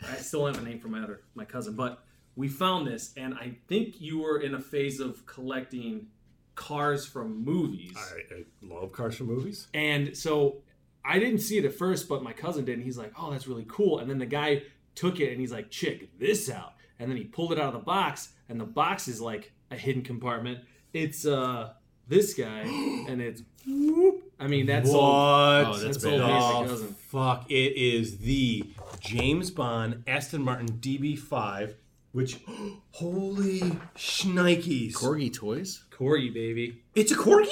[0.09, 2.05] I still have a name for my other my cousin, but
[2.37, 6.07] we found this, and I think you were in a phase of collecting
[6.55, 9.69] cars from movies, I, I love cars from movies.
[9.75, 10.62] and so
[11.05, 13.47] I didn't see it at first, but my cousin did, and he's like, "Oh, that's
[13.49, 14.63] really cool," and then the guy
[14.95, 17.81] took it, and he's like, "Check this out," and then he pulled it out of
[17.81, 20.61] the box, and the box is like a hidden compartment.
[20.93, 21.73] It's uh
[22.09, 22.61] this guy,
[23.09, 24.23] and it's whoop.
[24.39, 24.99] I mean, that's what?
[24.99, 25.65] all.
[25.67, 26.27] Oh, that's That's all bad.
[26.29, 26.95] basic, Oh, cousin.
[26.95, 27.51] fuck.
[27.51, 28.65] It is the
[29.01, 31.75] James Bond Aston Martin DB5,
[32.11, 32.41] which,
[32.91, 33.61] holy
[33.97, 34.93] shnikes.
[34.95, 35.85] Corgi toys?
[35.91, 36.83] Corgi, baby.
[36.95, 37.49] It's a Corgi?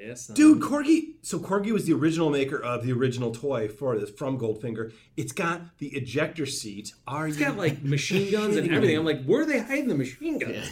[0.00, 1.14] Yes, Dude, Corgi.
[1.22, 4.92] So Corgi was the original maker of the original toy for this from Goldfinger.
[5.16, 6.92] It's got the ejector seat.
[7.06, 8.96] Are It's you got like machine guns and everything.
[8.96, 10.70] I'm like, where are they hiding the machine guns?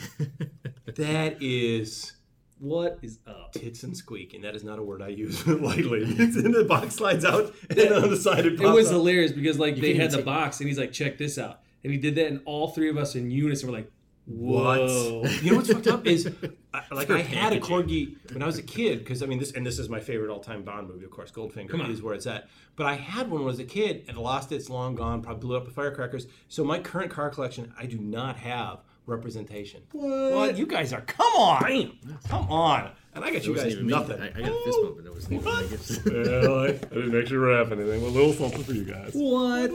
[0.97, 2.12] That is
[2.59, 3.53] What is up?
[3.53, 6.03] tits and squeak, and that is not a word I use lightly.
[6.05, 8.93] It's in the box slides out, and on the side it It was up.
[8.95, 11.61] hilarious because like they had the take- box and he's like, check this out.
[11.85, 13.91] And he did that and all three of us in unison were like,
[14.27, 15.23] Whoa.
[15.41, 16.27] You know what's fucked up is,
[16.75, 19.39] I, like, For I had a corgi when I was a kid because I mean
[19.39, 21.31] this, and this is my favorite all-time Bond movie, of course.
[21.31, 21.91] Goldfinger Come on.
[21.91, 22.49] is where it's at.
[22.75, 24.57] But I had one when I was a kid and lost it.
[24.57, 25.23] It's long gone.
[25.23, 26.27] Probably blew up with firecrackers.
[26.49, 29.83] So my current car collection, I do not have representation.
[29.93, 30.09] What?
[30.09, 31.03] Well, you guys are.
[31.03, 32.91] Come on, come on.
[33.15, 34.21] And I got It you guys nothing.
[34.21, 37.37] I, I got a fist bump, but it wasn't even well, I, I didn't actually
[37.37, 38.03] wrap anything.
[38.03, 39.12] A little something for you guys.
[39.15, 39.71] What?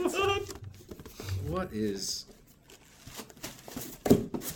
[1.46, 2.26] What is?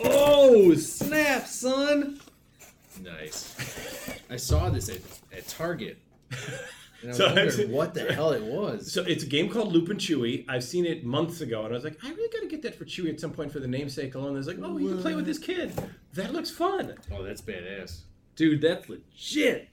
[0.03, 2.19] Oh, snap, son.
[3.01, 3.53] Nice.
[4.29, 4.99] I saw this at,
[5.35, 5.97] at Target.
[6.31, 6.39] And
[7.03, 8.91] I was So actually- what the hell it was.
[8.91, 10.45] So it's a game called Loopin' Chewie.
[10.49, 12.75] I've seen it months ago, and I was like, I really got to get that
[12.75, 14.33] for Chewy at some point for the namesake alone.
[14.33, 15.71] There's like, oh, you can play with this kid.
[16.13, 16.95] That looks fun.
[17.13, 17.99] oh, that's badass.
[18.35, 19.69] Dude, that's legit.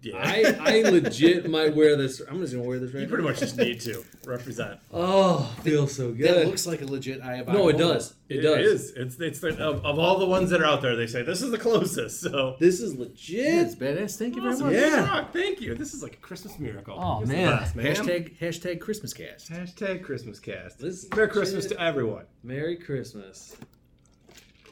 [0.00, 2.20] Yeah, I, I legit might wear this.
[2.30, 3.10] I'm just gonna wear this right you now.
[3.10, 4.78] pretty much just need to represent.
[4.92, 6.28] Oh, feels so good.
[6.36, 8.14] That looks like a legit Eye of no, it does.
[8.28, 8.58] It, does.
[8.64, 8.90] is.
[8.92, 10.94] It's it's the, of, of all the ones that are out there.
[10.94, 12.20] They say this is the closest.
[12.20, 13.66] So This is Yeah, legit.
[13.66, 14.16] it's badass.
[14.16, 14.72] Thank you very much.
[14.72, 15.04] Yeah.
[15.04, 15.74] Rock, Thank you.
[15.74, 16.96] This is like a Christmas miracle.
[16.96, 17.58] Oh, It's man.
[17.58, 17.86] best, man.
[17.86, 19.50] Hashtag hashtag Christmas cast.
[19.50, 20.78] Hashtag Christmas cast.
[20.78, 22.26] This is Merry Christmas to everyone.
[22.44, 23.56] Merry Christmas.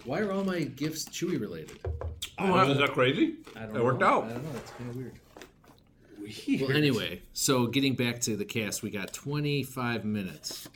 [0.04, 1.80] Why are all my gifts Chewy related?
[2.38, 3.36] Oh, is that crazy?
[3.54, 3.84] I don't That know.
[3.84, 4.24] worked out.
[4.24, 4.50] I don't know.
[4.58, 5.12] It's kind of weird.
[6.60, 10.68] Well, anyway, so getting back to the cast, we got 25 minutes.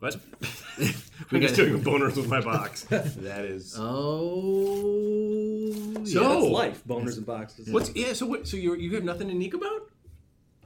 [0.00, 0.16] What?
[1.30, 2.82] We I'm just got- doing boners with my box.
[2.90, 3.76] that is.
[3.78, 5.72] Oh,
[6.04, 6.34] So- Yeah, yeah.
[6.34, 6.82] that's life.
[6.86, 7.68] Boners and boxes.
[7.70, 8.12] What's yeah?
[8.14, 8.48] So what?
[8.48, 9.90] So you you have nothing to neek about?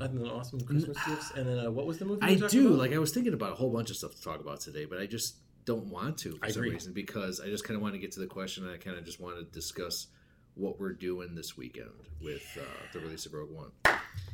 [0.00, 2.20] Other than awesome Christmas gifts, and then uh, what was the movie?
[2.22, 2.66] I were talking do.
[2.68, 2.79] about?
[2.79, 4.98] Like I was thinking about a whole bunch of stuff to talk about today, but
[4.98, 6.72] I just don't want to for I some agree.
[6.72, 8.64] reason because I just kind of want to get to the question.
[8.64, 10.07] and I kind of just want to discuss
[10.55, 11.90] what we're doing this weekend
[12.22, 13.72] with uh, the release of Rogue One.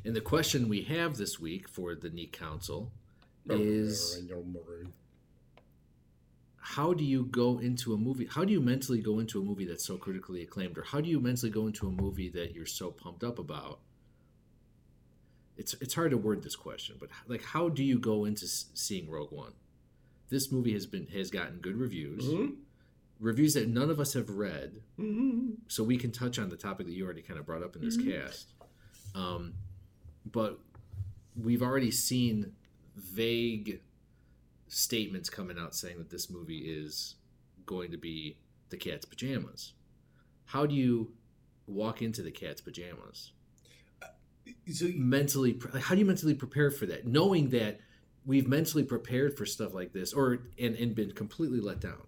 [0.05, 2.93] And the question we have this week for the Neat Council
[3.49, 4.23] is
[6.59, 9.65] how do you go into a movie how do you mentally go into a movie
[9.65, 12.65] that's so critically acclaimed or how do you mentally go into a movie that you're
[12.65, 13.81] so pumped up about
[15.57, 19.11] it's it's hard to word this question but like how do you go into seeing
[19.11, 19.53] rogue one
[20.33, 22.25] this movie has been has gotten good reviews.
[22.25, 22.57] Mhm.
[23.21, 24.83] reviews that none of us have read.
[24.99, 25.59] Mhm.
[25.69, 27.83] so we can touch on the topic that you already kind of brought up in
[27.83, 28.53] this cast.
[29.15, 29.55] Um,
[30.27, 30.59] but
[31.37, 32.57] we've already seen
[32.97, 33.81] vague
[34.67, 37.15] statements coming out saying that this movie is
[37.65, 38.39] going to be
[38.71, 39.73] the cat's pajamas.
[40.47, 41.15] How do you
[41.67, 43.33] walk into the cat's pajamas?
[44.73, 47.81] So mentally how do you mentally prepare for that knowing that
[48.25, 52.03] we've mentally prepared for stuff like this or and, and been completely let down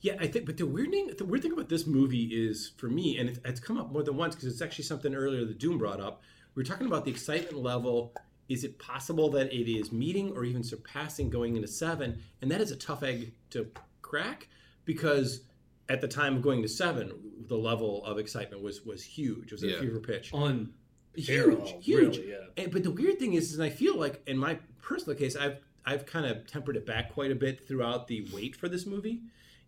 [0.00, 2.88] Yeah, I think, but the weird thing, the weird thing about this movie is for
[2.88, 5.58] me, and it's, it's come up more than once because it's actually something earlier that
[5.58, 6.22] Doom brought up.
[6.54, 8.14] We were talking about the excitement level.
[8.48, 12.20] Is it possible that it is meeting or even surpassing going into seven?
[12.42, 13.68] And that is a tough egg to
[14.02, 14.48] crack
[14.84, 15.42] because
[15.88, 17.12] at the time of going to seven,
[17.48, 19.46] the level of excitement was was huge.
[19.48, 19.76] It was Yeah.
[19.76, 20.32] a fever pitch.
[20.32, 20.72] On
[21.16, 22.16] Huge, Parallel, huge.
[22.18, 22.36] really, yeah.
[22.64, 25.58] And, but the weird thing is, is I feel like in my personal case, I've
[25.84, 29.20] I've kind of tempered it back quite a bit throughout the wait for this movie.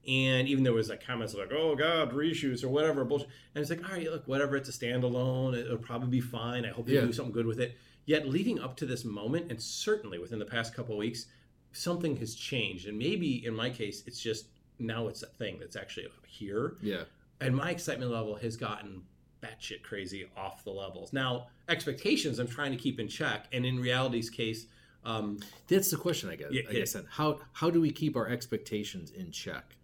[0.06, 3.70] And even there was like comments like, "Oh God, reshoots or whatever bullshit," and it's
[3.70, 4.56] like, "All right, look, whatever.
[4.56, 5.56] It's a standalone.
[5.56, 6.64] It'll probably be fine.
[6.64, 7.02] I hope they Yeah.
[7.02, 10.44] do something good with it." Yet, leading up to this moment, and certainly within the
[10.44, 11.26] past couple of weeks,
[11.70, 12.88] something has changed.
[12.88, 14.46] And maybe in my case, it's just
[14.78, 17.04] now it's a thing that's actually here yeah
[17.40, 19.02] and my excitement level has gotten
[19.42, 21.12] batshit crazy off the levels.
[21.12, 24.66] Now, expectations I'm trying to keep in check, and in reality's case,
[25.04, 25.38] um,
[25.68, 26.48] that's the question i guess.
[26.50, 26.78] Yeah, i yeah.
[26.80, 29.76] guess how how do we keep our expectations in check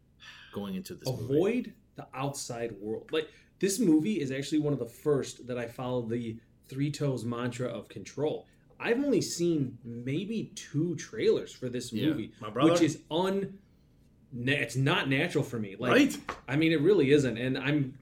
[0.52, 3.10] going into this movie avoid the outside world.
[3.12, 3.28] Like
[3.58, 7.66] this movie is actually one of the first that I follow the three toes mantra
[7.68, 8.46] of control.
[8.80, 12.06] I've only seen maybe two trailers for this Yeah.
[12.10, 13.58] movie, My brother- which is un.
[14.36, 15.74] It's not natural for me.
[15.76, 16.16] Like, right?
[16.46, 17.98] I mean, it really isn't, and I'm,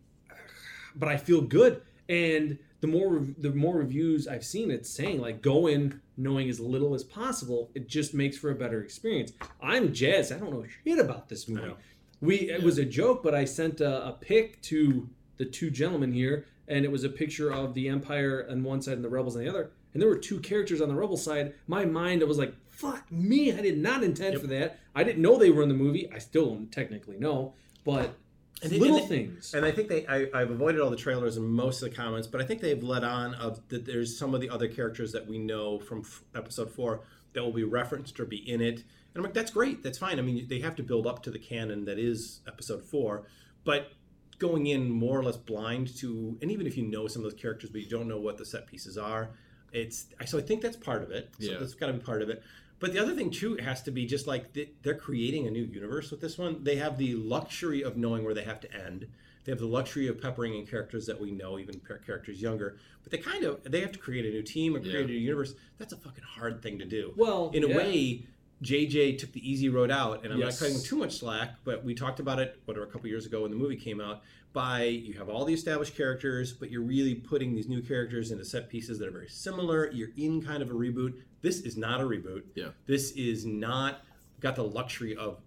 [0.94, 1.80] but I feel good.
[2.08, 6.60] And the more the more reviews I've seen, it's saying like go in knowing as
[6.60, 7.70] little as possible.
[7.74, 9.32] It just makes for a better experience.
[9.60, 10.32] I'm jazzed.
[10.32, 11.74] I don't know shit about this movie.
[12.20, 16.12] We it was a joke, but I sent a, a pic to the two gentlemen
[16.12, 19.36] here, and it was a picture of the Empire on one side and the Rebels
[19.36, 19.70] on the other.
[19.92, 21.54] And there were two characters on the Rebel side.
[21.66, 23.52] My mind was like, "Fuck me!
[23.52, 24.40] I did not intend Yep.
[24.42, 24.78] for that.
[24.94, 26.10] I didn't know they were in the movie.
[26.12, 28.14] I still don't technically know, but
[28.62, 31.36] And they- little and things." And I think they I, I've avoided all the trailers
[31.36, 34.34] and most of the comments, but I think they've let on of that there's some
[34.34, 37.02] of the other characters that we know from f- episode four
[37.34, 38.76] that will be referenced or be in it.
[38.78, 38.84] And
[39.18, 40.18] I'm like, that's great, that's fine.
[40.18, 43.26] I mean, they have to build up to the canon that is episode four,
[43.64, 43.92] but
[44.38, 47.40] going in more or less blind to, and even if you know some of those
[47.40, 49.30] characters, but you don't know what the set pieces are,
[49.72, 51.30] it's so I think that's part of it.
[51.40, 51.58] So Yeah.
[51.58, 52.42] that's got to be part of it.
[52.78, 56.10] But the other thing too has to be just like they're creating a new universe
[56.10, 56.62] with this one.
[56.62, 59.06] They have the luxury of knowing where they have to end.
[59.44, 62.76] They have the luxury of peppering in characters that we know, even characters younger.
[63.02, 65.00] But they kind of they have to create a new team or create Yeah.
[65.04, 65.54] a new universe.
[65.78, 67.14] That's a fucking hard thing to do.
[67.16, 67.76] Well, in a yeah.
[67.76, 68.22] way,
[68.62, 70.60] JJ took the easy road out, and I'm Yes.
[70.60, 73.42] not cutting too much slack, but we talked about it whatever a couple years ago
[73.42, 74.22] when the movie came out.
[74.56, 78.42] By you have all the established characters, but you're really putting these new characters into
[78.42, 79.90] set pieces that are very similar.
[79.92, 81.20] You're in kind of a reboot.
[81.42, 82.44] This is not a reboot.
[82.54, 82.68] Yeah.
[82.86, 84.00] This is not
[84.40, 85.42] got the luxury of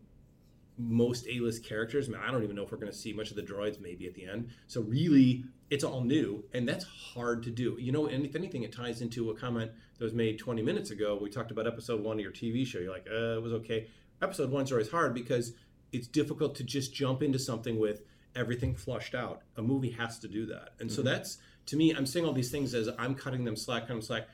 [0.78, 2.08] most A-list characters.
[2.08, 3.82] I, mean, I don't even know if we're going to see much of the droids
[3.82, 4.50] maybe at the end.
[4.68, 7.78] So really, it's all new, and that's hard to do.
[7.80, 10.92] You know, and if anything, it ties into a comment that was made 20 minutes
[10.92, 11.18] ago.
[11.20, 12.78] We talked about episode one of your TV show.
[12.78, 13.88] You're like, uh, it was okay.
[14.22, 15.54] Episode one's always hard because
[15.92, 18.04] it's difficult to just jump into something with
[18.36, 19.42] everything flushed out.
[19.58, 21.38] A movie has to do that, and so that's
[21.68, 21.94] to me.
[21.94, 24.28] I'm saying all these things as I'm cutting them slack, cutting them slack,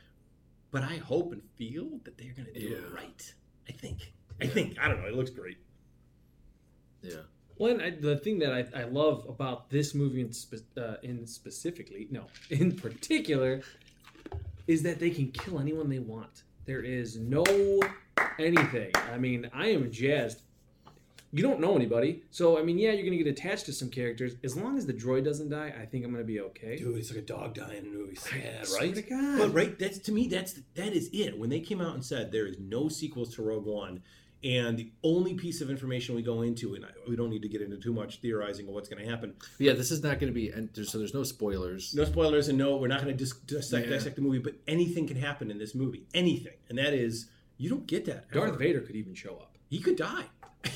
[0.71, 3.33] but I hope and feel that they're going to do it right.
[3.67, 4.13] I think.
[4.41, 4.77] I think.
[4.79, 5.07] I don't know.
[5.07, 5.57] It looks great.
[7.01, 7.21] Yeah.
[7.57, 10.95] Well, and I, the thing that I, I love about this movie in, spe- uh,
[11.03, 13.61] in specifically, no, in particular,
[14.67, 16.43] is that they can kill anyone they want.
[16.65, 17.43] There is no
[18.39, 18.91] anything.
[19.11, 20.41] I mean, I am jazzed.
[21.35, 24.35] You don't know anybody, so I mean, yeah, you're gonna get attached to some characters.
[24.43, 26.77] As long as the droid doesn't die, I think I'm gonna be okay.
[26.77, 28.15] Dude, it's like a dog dying in a movie.
[28.15, 29.09] Sad, Swear right?
[29.09, 29.37] God.
[29.39, 31.37] But right, that's to me, that's that is it.
[31.37, 34.01] When they came out and said there is no sequels to Rogue One,
[34.45, 37.49] and the only piece of information we go into, and I, we don't need to
[37.49, 39.33] get into too much theorizing of what's going to happen.
[39.59, 41.93] Yeah, this is not going to be, and there's, so there's no spoilers.
[41.93, 43.93] No spoilers, and no, we're not going to dis- dissect, Yeah.
[43.93, 46.05] dissect the movie, but anything can happen in this movie.
[46.13, 48.31] Anything, and that is you don't get that.
[48.31, 48.57] Darth ever.
[48.57, 49.57] Vader could even show up.
[49.69, 50.23] he could die.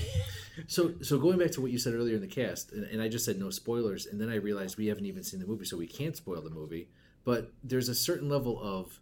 [0.67, 3.07] So, so going back to what you said earlier in the cast, and, and I
[3.07, 5.77] just said no spoilers, and then I realized we haven't even seen the movie, so
[5.77, 6.89] we can't spoil the movie.
[7.25, 8.99] But there's a certain level of,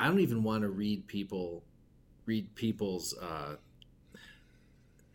[0.00, 1.62] I don't even want to read people,
[2.26, 3.56] read people's uh,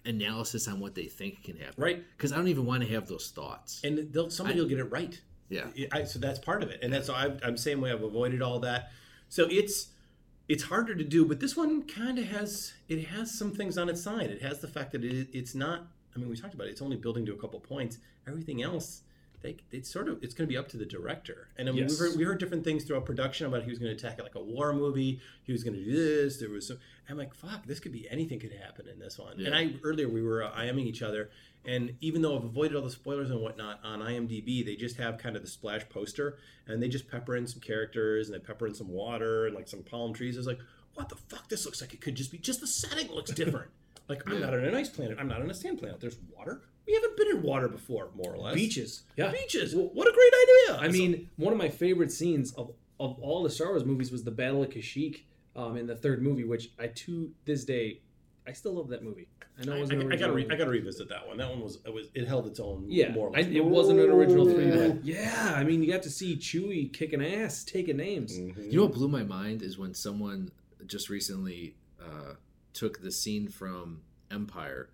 [0.05, 2.03] analysis on what they think can happen, Right.
[2.15, 3.81] Because I don't even want to have those thoughts.
[3.83, 5.19] and they'll, somebody I- will get it right.
[5.49, 7.89] Yeah, I, so that's part of it, and that's I, I'm same way.
[7.93, 8.91] I've avoided all that,
[9.29, 9.87] so it's
[10.47, 11.25] it's harder to do.
[11.25, 14.29] But this one kind of has it has some things on its side.
[14.29, 15.88] It has the fact that it, it's not.
[16.15, 16.71] I mean, we talked about it.
[16.71, 17.99] It's only building to a couple points.
[18.27, 19.01] Everything else,
[19.41, 21.47] they it's sort of it's going to be up to the director.
[21.57, 21.99] And I mean, Yes.
[21.99, 24.23] we heard we heard different things throughout production about he was going to attack it
[24.23, 25.19] like a war movie.
[25.43, 26.38] He was going to do this.
[26.39, 26.79] There was some.
[27.10, 29.39] I'm like, fuck, this could be anything could happen in this one.
[29.39, 31.29] And I earlier we were uh, IMing each other,
[31.65, 35.17] and even though I've avoided all the spoilers and whatnot on IMDb, they just have
[35.17, 38.67] kind of the splash poster, and they just pepper in some characters and they pepper
[38.67, 40.37] in some water and like some palm trees.
[40.37, 40.59] It's like,
[40.93, 41.49] what the fuck?
[41.49, 43.69] This looks like it could just be just the setting looks different.
[44.07, 45.17] like I'm not on an ice planet.
[45.19, 45.99] I'm not on a sand planet.
[45.99, 46.61] There's water.
[46.87, 48.55] We haven't been in water before, more or less.
[48.55, 49.03] Beaches.
[49.17, 49.31] Yeah.
[49.31, 49.75] Beaches.
[49.75, 50.81] What a great idea.
[50.81, 54.23] I mean, one of my favorite scenes of, of all the Star Wars movies was
[54.23, 55.23] the Battle of Kashyyyk
[55.57, 57.99] um, in the third movie, which I to this day
[58.47, 59.27] I still love that movie.
[59.60, 60.47] I know it I, was an I, I gotta re.
[60.49, 61.38] I gotta revisit that one.
[61.38, 62.86] That one was it was it held its own.
[62.88, 64.88] yeah, more I, it wasn't an original three, Yeah.
[64.88, 68.38] but yeah, I mean, you got to see Chewie kicking ass, taking names.
[68.38, 68.71] Mhm.
[68.71, 70.51] You know what blew my mind is when someone
[70.86, 72.33] just recently uh,
[72.73, 74.89] took the scene from Empire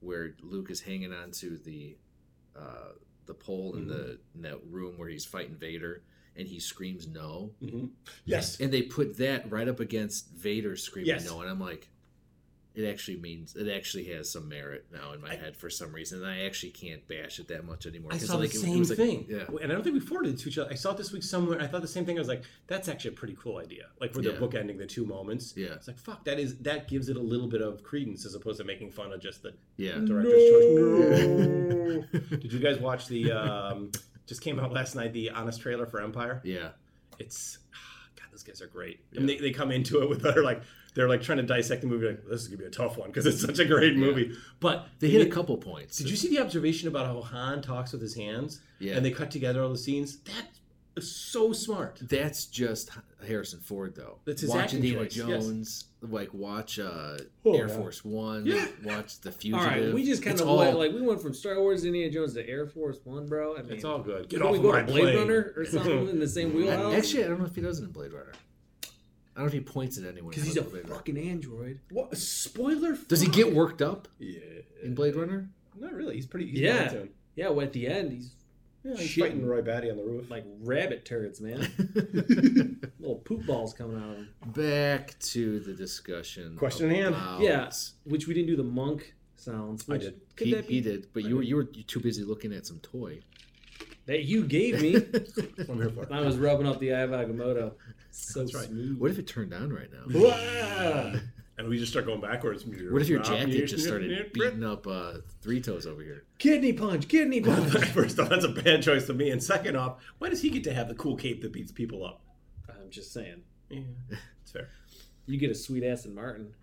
[0.00, 1.96] where Luke is hanging onto the
[2.56, 2.92] uh,
[3.26, 6.02] the pole in the in that room where he's fighting Vader
[6.36, 7.50] and he screams no.
[7.62, 7.90] Mhm.
[8.24, 8.60] Yes.
[8.60, 11.26] And they put that right up against Vader screaming Yes.
[11.26, 11.88] no and I'm like
[12.74, 15.92] it actually means it actually has some merit now in my I- head for some
[15.92, 18.10] reason and I actually can't bash it that much anymore.
[18.12, 19.26] I 'Cause, saw like, the it- it same was like- thing.
[19.28, 19.46] yeah.
[19.62, 20.70] And I don't think we forwarded it to each other.
[20.70, 21.60] I saw it this week somewhere.
[21.60, 22.16] I thought the same thing.
[22.16, 23.86] I was like, that's actually a pretty cool idea.
[24.00, 24.38] Like where they're Yeah.
[24.40, 25.54] bookending the two moments.
[25.56, 25.74] Yeah.
[25.74, 28.58] It's like, fuck, that is that gives it a little bit of credence as opposed
[28.58, 29.98] to making fun of just the Yeah.
[29.98, 31.26] director's choice.
[31.28, 32.04] No.
[32.38, 33.90] Did you guys watch the um
[34.26, 36.40] just came out last night, the honest trailer for Empire?
[36.44, 36.70] Yeah.
[37.18, 37.58] It's
[38.16, 39.00] God, those guys are great.
[39.14, 40.62] And they, they come into it with their like
[40.94, 43.08] they're like trying to dissect the movie like this is gonna be a tough one
[43.08, 44.32] because it's such a great movie.
[44.60, 45.98] But They hit a couple points.
[45.98, 48.60] did you see the observation about how Han talks with his hands?
[48.78, 48.94] Yeah.
[48.96, 50.18] And they cut together all the scenes?
[50.18, 50.46] That
[50.96, 51.98] is so smart.
[52.02, 52.90] That's just
[53.26, 54.18] Harrison Ford, though.
[54.24, 55.26] That's his watch acting Indiana choice, yes.
[55.44, 57.76] Jones, like watch uh, Oh, Air yeah.
[57.76, 58.66] Force One, Yeah.
[58.84, 59.66] watch The All Fugitive.
[59.86, 62.12] right, we just kind It's of all, went, like we went from Star Wars, Indiana
[62.12, 63.56] Jones to Air Force One, bro.
[63.56, 64.28] I mean, It's all good.
[64.28, 65.16] Get can off we of go my to Blade plane.
[65.18, 66.94] Runner or something in the same wheelhouse?
[66.94, 68.32] actually, I don't know if he does it in Blade Runner.
[69.36, 70.30] I don't know if he points at anyone.
[70.30, 70.94] because he's a Blade Runner.
[70.94, 71.80] fucking android.
[71.90, 72.96] What a spoiler?
[73.08, 73.34] Does he fuck?
[73.36, 74.38] get worked up Yeah.
[74.82, 75.48] in Blade Runner?
[75.76, 76.14] Not really.
[76.14, 76.46] He's pretty.
[76.46, 76.84] He's Yeah.
[76.86, 77.08] monotone.
[77.34, 78.30] Yeah, well, at the end, he's
[78.84, 79.20] Yeah, he's Shitting.
[79.20, 80.30] fighting Roy Batty on the roof.
[80.30, 81.60] like rabbit turds, man.
[83.00, 84.28] Little poop balls coming out of him.
[84.46, 86.56] Back to the discussion.
[86.56, 87.14] Question in hand.
[87.14, 87.70] about- Yeah,
[88.04, 89.88] which we didn't do the monk sounds.
[89.88, 90.20] I did.
[90.36, 92.52] Could He, that be he did, but I you were you were too busy looking
[92.52, 93.20] at some toy.
[94.06, 94.96] That you gave me?
[94.98, 95.38] That's
[95.68, 96.12] I'm here for.
[96.12, 97.72] I was rubbing up the eye of Agamotto.
[98.10, 98.66] So That's right.
[98.66, 98.98] smooth.
[98.98, 100.20] what if it turned on right now?
[100.20, 101.18] Wah!
[101.56, 102.64] And we just start going backwards.
[102.66, 106.24] What if your jacket just started beating up uh, three toes over here?
[106.38, 107.72] Kidney punch, kidney punch.
[107.92, 109.30] First off, that's a bad choice to me.
[109.30, 112.04] And second off, why does he get to have the cool cape that beats people
[112.04, 112.20] up?
[112.68, 113.42] I'm just saying.
[113.70, 113.82] Yeah,
[114.42, 114.68] it's fair.
[115.26, 116.54] You get a sweet Aston Martin.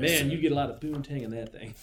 [0.00, 1.74] Man, you get a lot of boontang in that thing.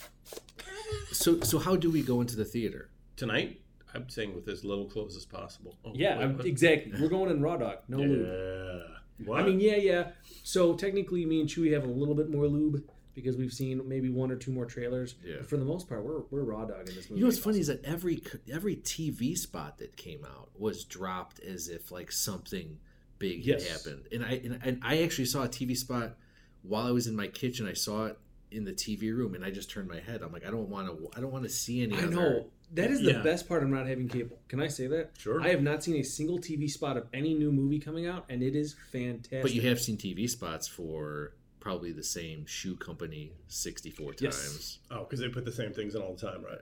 [1.11, 2.89] So, so how do we go into the theater?
[3.17, 3.59] tonight,
[3.97, 5.77] I'm saying with as little clothes as possible.
[5.83, 6.93] Oh, Yeah, wait, exactly.
[6.99, 8.27] We're going in raw dog, no lube.
[8.27, 9.25] Yeah.
[9.25, 9.41] What?
[9.41, 10.07] I mean, yeah, yeah.
[10.43, 12.83] So technically, me and Chewie have a little bit more lube
[13.15, 15.15] because we've seen maybe one or two more trailers.
[15.25, 15.37] Yeah.
[15.39, 17.15] But for the most part, we're we're raw dog in this movie.
[17.15, 21.39] You know what's funny is that every every TV spot that came out was dropped
[21.39, 22.77] as if like something
[23.17, 23.63] big Yes.
[23.67, 26.15] had happened, and I and, and I actually saw a TV spot
[26.61, 27.67] while I was in my kitchen.
[27.67, 28.19] I saw it
[28.51, 30.21] in the TV room, and I just turned my head.
[30.21, 31.09] I'm like, I don't want to.
[31.15, 31.95] I don't want to see any.
[31.95, 33.21] I other- know that is the Yeah.
[33.23, 34.39] best part of not having cable.
[34.47, 35.11] Can I say that?
[35.17, 35.41] Sure.
[35.41, 38.41] I have not seen a single TV spot of any new movie coming out, and
[38.43, 39.41] it is fantastic.
[39.41, 44.79] But you have seen TV spots for probably the same shoe company 64 times.
[44.91, 46.59] Oh, because they put the same things in all the time, right?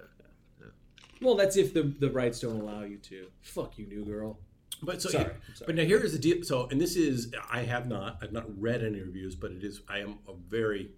[1.22, 3.28] well, that's if the the rights don't allow you to.
[3.42, 4.40] Fuck you, new girl.
[4.84, 5.66] But so, Sorry, I'm sorry.
[5.68, 6.44] but now here is the deal.
[6.44, 9.82] So, and this is I have not, I've not read any reviews, but it is
[9.88, 10.92] I am a very.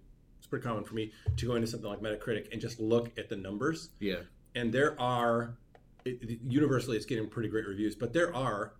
[0.48, 3.28] It's pretty common for me to go into something like Metacritic and just look at
[3.28, 4.20] the numbers, Yeah.
[4.54, 5.58] and there are
[6.06, 8.72] it, universally it's getting pretty great reviews, but there are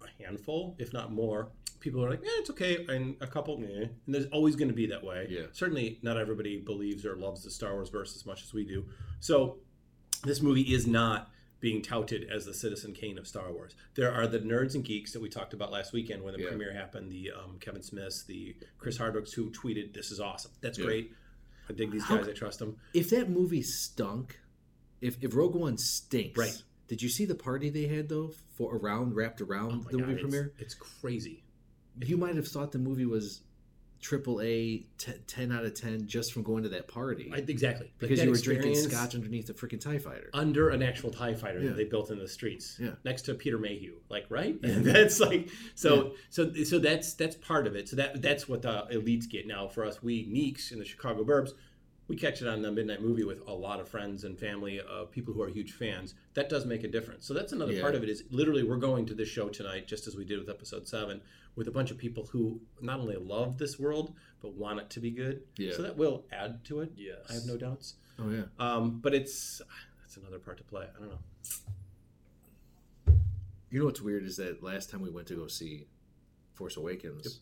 [0.00, 1.48] a handful, if not more,
[1.80, 4.86] people are like, yeah, it's okay, and a couple, and there's always going to be
[4.86, 5.26] that way.
[5.28, 5.46] Yeah.
[5.50, 8.84] Certainly, not everybody believes or loves the Star Wars verse as much as we do.
[9.18, 9.58] So,
[10.22, 13.74] this movie is not being touted as the Citizen Kane of Star Wars.
[13.94, 16.48] There are the nerds and geeks that we talked about last weekend when the Yeah.
[16.50, 17.10] premiere happened.
[17.10, 20.52] The um, Kevin Smiths, the Chris Hardwicks, who tweeted, "This is awesome.
[20.60, 20.84] That's Yeah.
[20.84, 21.12] great.
[21.68, 22.28] I dig these How- guys.
[22.28, 24.38] I trust them." If that movie stunk,
[25.00, 26.62] if if Rogue One stinks, Right.
[26.86, 30.00] Did you see the party they had though for around wrapped around Oh the God,
[30.00, 30.54] movie it's- premiere?
[30.58, 31.44] It's crazy.
[32.06, 33.42] You might have thought the movie was
[34.00, 37.90] triple A, t- ten out of ten just from going to that party I, exactly
[37.98, 40.30] because that you were drinking scotch underneath a freaking Tie Fighter.
[40.32, 41.68] under an actual Tie Fighter Yeah.
[41.70, 42.92] that they built in the streets, Yeah.
[43.04, 43.94] next to Peter Mayhew.
[44.08, 44.58] Like, right?
[44.62, 47.88] And that's like so so so that's that's part of it.
[47.88, 49.66] So that that's what the elites get now.
[49.68, 51.50] For us, we neeks in the Chicago burbs,
[52.08, 55.10] we catch it on the midnight movie with a lot of friends and family of
[55.10, 56.14] people who are huge fans.
[56.34, 57.26] That does make a difference.
[57.26, 57.82] So that's another Yeah.
[57.82, 58.08] part of it.
[58.08, 61.20] Is literally we're going to this show tonight, just as we did with episode seven,
[61.54, 65.00] with a bunch of people who not only love this world but want it to
[65.00, 65.42] be good.
[65.58, 65.72] Yeah.
[65.74, 66.92] So that will add to it.
[66.96, 67.18] Yes.
[67.28, 67.94] I have no doubts.
[68.18, 68.44] Oh yeah.
[68.58, 69.60] Um, but it's
[70.00, 70.86] that's another part to play.
[70.96, 71.18] I don't know.
[73.70, 75.88] You know what's weird is that last time we went to go see
[76.54, 77.40] Force Awakens,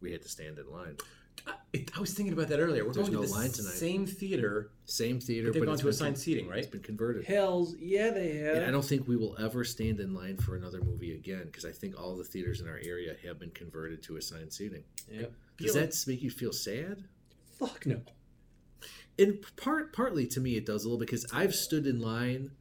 [0.00, 0.96] we had to stand in line.
[1.46, 2.84] I, I was thinking about that earlier.
[2.84, 3.72] We're There's going to the line tonight.
[3.74, 6.58] same theater, Same theater, but they've gone to assigned con- seating, right?
[6.58, 7.24] It's been converted.
[7.26, 8.56] Hells, yeah, they have.
[8.56, 11.64] And I don't think we will ever stand in line for another movie again because
[11.64, 14.82] I think all the theaters in our area have been converted to assigned seating.
[15.10, 15.32] Yep.
[15.58, 17.04] Does Feel- that make you feel sad?
[17.58, 18.00] Fuck no.
[19.18, 22.52] In part, partly to me, it does a little because I've stood in line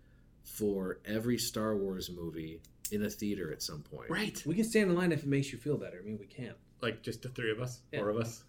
[0.43, 2.61] for every Star Wars movie
[2.91, 4.09] in a theater at some point.
[4.09, 4.41] Right.
[4.45, 5.99] We can stand in line if it makes you feel better.
[6.01, 6.53] I mean, we can.
[6.81, 7.99] Like just the three of us, Yeah.
[7.99, 8.43] four of us.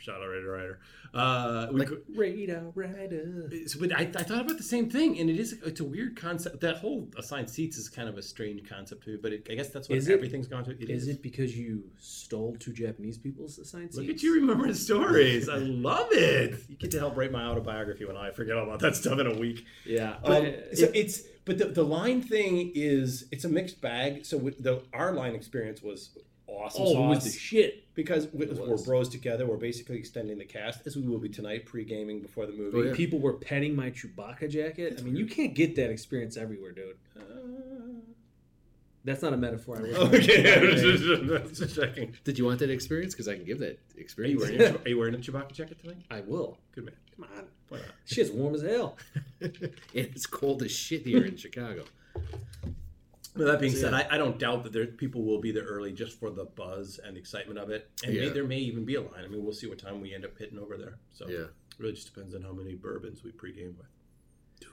[0.00, 0.04] Yeah.
[0.14, 0.78] Shadow Rider Rider.
[1.14, 3.50] Uh, we Like- could- Radar rider.
[3.80, 6.60] but I, I thought about the same thing, and it is it's a weird concept.
[6.60, 9.54] That whole assigned seats is kind of a strange concept to me, but it, I
[9.54, 10.78] guess that's what Is it- everything's gone to.
[10.92, 14.06] Is it because you stole two Japanese people's assigned seats?
[14.06, 15.48] Look at you remembering stories.
[15.48, 15.56] I
[15.88, 16.60] love it.
[16.68, 19.26] You get to help write my autobiography when I forget all about that stuff in
[19.26, 19.64] a week.
[19.86, 20.14] Yeah.
[20.16, 20.42] Um, but
[20.76, 24.26] so it- it's but the, the line thing is it's a mixed bag.
[24.26, 26.10] So the our line experience was
[26.48, 26.82] awesome.
[26.86, 27.94] oh, it was the shit.
[27.94, 29.46] because we, It we're bros together.
[29.46, 32.76] We're basically extending the cast as we will be tonight, pre gaming before the movie.
[32.78, 32.94] Oh, yeah.
[32.94, 34.96] People were petting my Chewbacca jacket.
[34.98, 36.96] I mean, you can't get that experience everywhere, dude.
[37.16, 37.20] Uh,
[39.04, 39.78] That's not a metaphor.
[39.78, 42.16] I was okay, I just, just checking.
[42.24, 43.14] Did you want that experience?
[43.14, 44.40] Because I can give that Are you experience.
[44.42, 45.98] wearing are you wearing a Chewbacca jacket tonight?
[46.10, 46.58] I will.
[46.74, 46.94] Good man.
[47.16, 47.44] Come on.
[47.68, 47.86] Why not?
[48.06, 48.96] Shit's warm as hell.
[49.40, 51.84] and it's cold as shit here in Chicago.
[53.34, 54.06] With that being So, said, yeah.
[54.10, 56.98] I, I don't doubt that there people will be there early just for the buzz
[57.04, 59.24] and excitement of it, and may, there may even be a line.
[59.24, 60.98] I mean, we'll see what time we end up hitting over there.
[61.12, 61.38] So Yeah.
[61.40, 63.86] it really just depends on how many bourbons we pregame with.
[64.60, 64.70] Dude,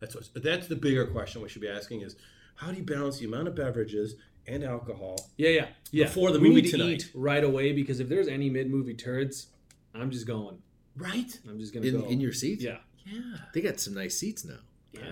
[0.00, 2.16] that's what's, but that's the bigger question we should be asking is
[2.56, 4.16] how do you balance the amount of beverages
[4.46, 5.16] and alcohol?
[5.36, 6.04] Yeah, yeah, yeah.
[6.06, 6.88] Before the we movie need to tonight.
[6.90, 9.48] eat right away because if there's any mid-movie turds,
[9.94, 10.58] I'm just going.
[10.96, 11.38] Right?
[11.48, 12.06] I'm just gonna In, go.
[12.08, 12.62] in your seats?
[12.64, 13.20] yeah, Yeah.
[13.54, 14.58] They got some nice seats now.
[14.92, 15.02] Yeah.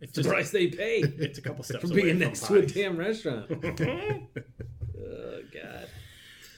[0.00, 2.46] It's the just price they pay it's a couple steps for away being from next
[2.46, 3.50] to a damn restaurant.
[3.52, 5.88] oh God.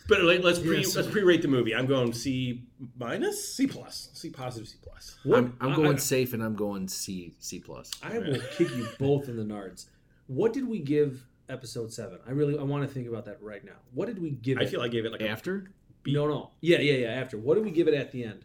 [0.08, 1.74] But like, let's pre Yeah, so- let's pre-rate the movie.
[1.74, 2.64] I'm going C
[2.98, 5.16] minus, C plus, C positive, C plus.
[5.22, 5.38] What?
[5.38, 7.90] I'm, I'm going I- safe and I'm going C C plus.
[8.02, 9.86] I will kick you both in the nards.
[10.26, 12.18] What did we give episode seven?
[12.26, 13.76] I really I want to think about that right now.
[13.94, 14.70] What did we give I it?
[14.70, 15.70] feel I gave it like a After?
[16.06, 16.50] No, no.
[16.60, 17.08] Yeah, yeah, yeah.
[17.08, 17.36] After.
[17.38, 18.44] What did we give it at the end?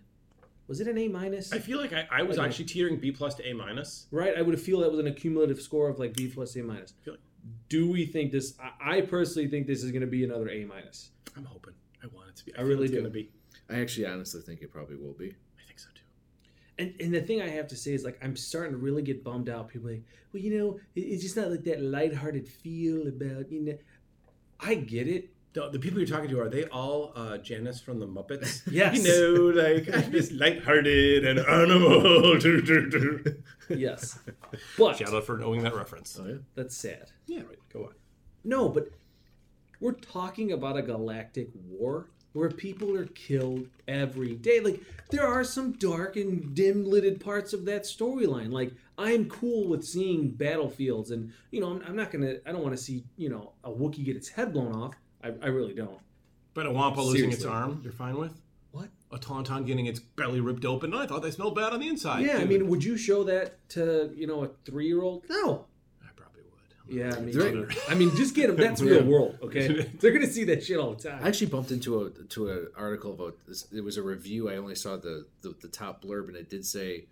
[0.67, 1.53] Was it an A minus?
[1.53, 4.07] I feel like I, I was I don't- actually teetering B plus to A minus.
[4.11, 4.33] Right.
[4.37, 6.93] I would feel that was an accumulative score of like B plus A minus.
[7.05, 7.19] like-
[7.69, 8.55] Do we think this?
[8.59, 11.11] I, I personally think this is going to be another A minus.
[11.37, 11.73] I'm hoping.
[12.03, 12.53] I want it to be.
[12.53, 12.97] I feel really it's do.
[12.99, 13.29] Gonna be.
[13.69, 15.27] I actually honestly think it probably will be.
[15.59, 16.01] I think so too.
[16.79, 19.23] And and the thing I have to say is like I'm starting to really get
[19.23, 19.69] bummed out.
[19.69, 20.03] People are like,
[20.33, 23.77] well, you know, it, it's just not like that lighthearted feel about you know.
[24.59, 25.33] I get it.
[25.55, 28.61] The, the people you're talking to are they all uh, Janice from the Muppets?
[28.71, 28.97] Yes.
[28.97, 32.37] You know, like I'm just lighthearted and animal.
[33.69, 34.19] Yes,
[34.77, 36.19] but Shout out for knowing that reference.
[36.21, 36.35] Oh yeah.
[36.53, 37.09] that's sad.
[37.25, 37.57] Yeah, right.
[37.73, 37.93] Go on.
[38.43, 38.89] No, but
[39.79, 44.59] we're talking about a galactic war where people are killed every day.
[44.59, 48.51] Like there are some dark and dim-lidded parts of that storyline.
[48.51, 52.35] Like I'm cool with seeing battlefields, and you know, I'm, I'm not gonna.
[52.45, 54.93] I don't want to see you know a Wookiee get its head blown off.
[55.25, 55.99] I, I really don't.
[56.53, 57.49] But a Wampa losing its Seriously.
[57.49, 58.39] arm, you're fine with?
[58.71, 58.89] What?
[59.11, 60.93] A Tauntaun getting its belly ripped open.
[60.93, 62.25] I thought they smelled bad on the inside.
[62.25, 62.49] yeah, I Dude.
[62.49, 65.23] mean, would you show that to you know a three-year-old?
[65.29, 65.65] No.
[66.03, 66.95] I probably would.
[66.95, 67.77] Yeah, I mean, Right.
[67.89, 68.57] I mean, just get them.
[68.57, 69.89] That's real world, okay?
[69.99, 71.19] They're gonna see that shit all the time.
[71.23, 73.67] I actually bumped into a to an article about this.
[73.73, 74.49] It was a review.
[74.49, 77.05] I only saw the the, the top blurb, and it did say,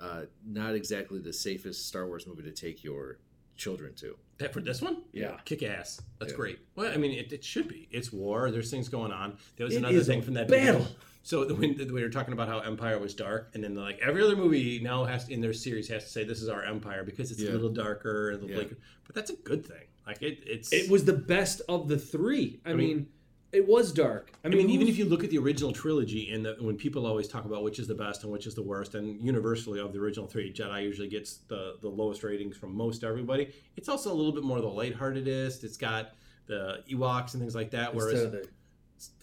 [0.00, 3.18] uh, "Not exactly the safest Star Wars movie to take your
[3.56, 5.02] children to." That for this one?
[5.12, 5.36] Yeah.
[5.44, 6.00] Kick ass.
[6.20, 6.36] That's Yeah.
[6.36, 6.58] great.
[6.76, 7.88] Well, I mean, it, it should be.
[7.90, 8.50] It's war.
[8.52, 9.36] There's things going on.
[9.56, 10.80] There was It another thing from that battle.
[10.82, 10.96] video.
[11.24, 13.98] So the- when, when we were talking about how Empire was dark, and then like
[14.00, 16.62] every other movie now has to, in their series has to say this is our
[16.62, 17.50] Empire because it's Yeah.
[17.50, 18.68] a little darker, a little Yeah.
[19.06, 19.86] But that's a good thing.
[20.06, 20.72] Like it, it's.
[20.72, 22.60] It was the best of the three.
[22.64, 23.06] I, I mean, mean-
[23.50, 24.30] it was dark.
[24.44, 27.06] I I mean, even if you look at the original trilogy, and the, when people
[27.06, 29.92] always talk about which is the best and which is the worst, and universally of
[29.92, 33.52] the original three, Jedi usually gets the the lowest ratings from most everybody.
[33.76, 35.64] It's also a little bit more the lightheartedest.
[35.64, 36.12] It's got
[36.46, 37.94] the Ewoks and things like that.
[37.94, 38.48] instead Whereas of the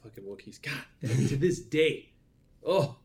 [0.01, 0.73] fucking Wookiees, God,
[1.29, 2.09] to this day,
[2.65, 2.97] oh,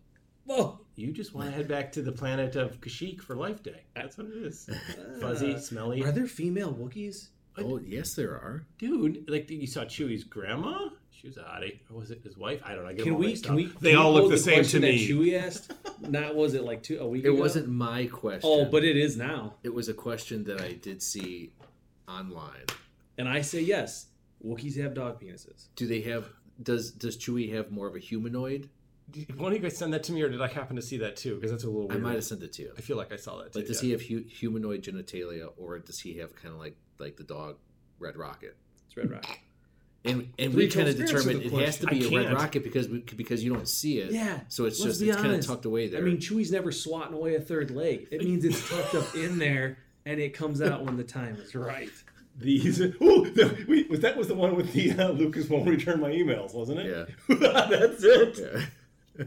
[0.49, 3.85] oh, you just want to head back to the planet of Kashyyyk for Life Day.
[3.95, 4.71] That's what it is.
[4.71, 5.21] Ah.
[5.21, 6.03] Fuzzy, smelly.
[6.03, 7.29] Are there female Wookiees?
[7.59, 8.65] Oh yes, there are.
[8.79, 10.89] Dude, like you saw Chewie's grandma.
[11.21, 11.81] She was a hottie.
[11.91, 12.63] Or was it his wife?
[12.65, 12.89] I don't know.
[12.89, 13.39] I get them Can all we?
[13.39, 13.67] Can we?
[13.67, 15.09] They can we all look pose the same to question that me.
[15.09, 15.73] Chewie asked.
[16.09, 17.39] Not was it like two a week It ago?
[17.39, 18.51] wasn't my oh, question.
[18.51, 19.55] Oh, but it is now.
[19.63, 21.53] it was a question that I did see
[22.09, 22.65] online.
[23.19, 24.07] And I say yes.
[24.45, 25.67] Wookiees have dog penises.
[25.77, 26.31] Do they have?
[26.63, 28.71] Does does Chewie have more of a humanoid?
[29.11, 30.99] Did one of you guys send that to me, or did I happen to see
[30.99, 31.35] that too?
[31.35, 32.73] Because that's a little I might have sent it to you.
[32.79, 33.59] I feel like I saw that too.
[33.59, 33.87] Like, does yeah.
[33.87, 37.57] he have hu- humanoid genitalia, or does he have kind of like like the dog
[37.99, 38.57] Red Rocket?
[38.87, 39.39] It's Red Rocket.
[40.05, 41.11] And and Three we kind of toes.
[41.11, 42.39] Determined it has to be I a Red can't.
[42.39, 44.13] Rocket because we, because you don't see it.
[44.13, 46.01] Yeah, So it's let's just it's kind of tucked away there.
[46.01, 48.09] I mean, Chewie's never swatting away a third leg.
[48.11, 51.55] It means it's tucked up in there, and it comes out when the time is
[51.55, 51.91] right.
[52.39, 52.81] These.
[52.81, 56.11] Oh, the, wait, was that was the one with the uh, Lucas won't return my
[56.11, 57.15] emails, wasn't it?
[57.29, 57.37] yeah.
[57.69, 58.67] that's it.
[59.19, 59.25] yeah.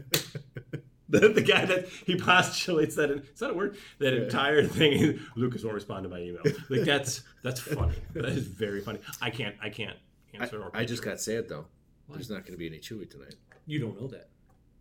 [1.06, 3.76] The, the guy that he postulates that that is that a word?
[4.00, 4.92] That entire thing.
[4.94, 6.42] Is, Lucas won't respond to my email.
[6.68, 7.94] Like that's that's funny.
[8.14, 8.98] That is very funny.
[9.20, 9.96] I can't I can't
[10.40, 10.62] answer.
[10.62, 11.66] or I, I just got sad though.
[12.08, 13.34] There's not going to be any Chewie tonight.
[13.66, 14.28] You don't know that.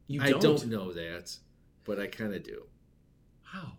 [0.07, 1.35] You I don't know that,
[1.85, 2.63] but I kind of do.
[3.43, 3.73] How?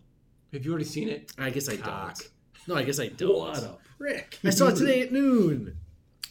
[0.51, 1.31] Have you already seen it?
[1.37, 2.17] I guess I Cock.
[2.17, 2.29] don't.
[2.67, 3.37] No, I guess I don't.
[3.37, 4.39] What a prick!
[4.43, 5.77] I saw it today at noon.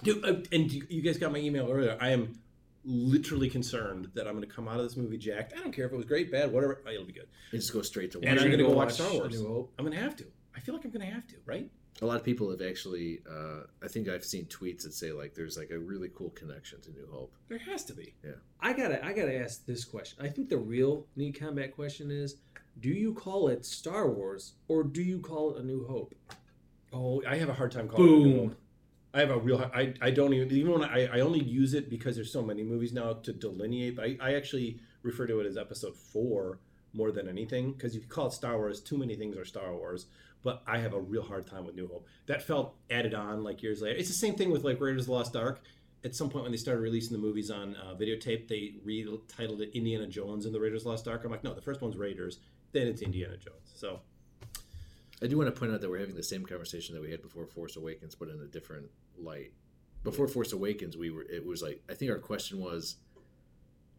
[0.02, 1.96] Dude, uh, and you, you guys got my email earlier.
[2.00, 2.38] I am
[2.84, 5.54] literally concerned that I'm going to come out of this movie jacked.
[5.56, 6.80] I don't care if it was great, bad, whatever.
[6.90, 7.28] It'll be good.
[7.52, 8.38] And just go straight to And.
[8.38, 9.40] I'm gonna go watch Star Wars.
[9.40, 10.24] New I'm going to have to.
[10.56, 11.70] I feel like I'm going to have to, right?
[12.02, 13.20] A lot of people have actually.
[13.30, 16.80] Uh, I think I've seen tweets that say like there's like a really cool connection
[16.82, 17.32] to New Hope.
[17.48, 18.14] There has to be.
[18.24, 18.32] Yeah
[18.64, 20.24] i gotta, I gotta ask this question.
[20.24, 22.36] I think the real neat combat question is:
[22.80, 26.14] Do you call it Star Wars or do you call it A New Hope?
[26.92, 28.48] Oh, I have a hard time calling it New Boom.
[28.48, 28.58] Hope.
[29.12, 29.70] I have a real.
[29.72, 32.62] I, I don't even even when I, I only use it because there's so many
[32.62, 33.96] movies now to delineate.
[33.96, 36.58] But I, I actually refer to it as Episode Four
[36.94, 39.74] more than anything because if you call it Star Wars, too many things are Star
[39.74, 40.06] Wars.
[40.44, 42.06] But I have a real hard time with New Hope.
[42.26, 43.96] That felt added on like years later.
[43.98, 45.62] It's the same thing with like Raiders of the Lost Ark.
[46.04, 49.70] At some point when they started releasing the movies on uh, videotape, they retitled it
[49.74, 51.24] Indiana Jones and the Raiders of the Lost Ark.
[51.24, 52.40] I'm like, no, the first one's Raiders,
[52.72, 53.72] then it's Indiana Jones.
[53.74, 54.00] So
[55.22, 57.22] I do want to point out that we're having the same conversation that we had
[57.22, 59.52] before Force Awakens, but in a different light.
[60.02, 61.22] Before Force Awakens, we were.
[61.22, 62.96] It was like I think our question was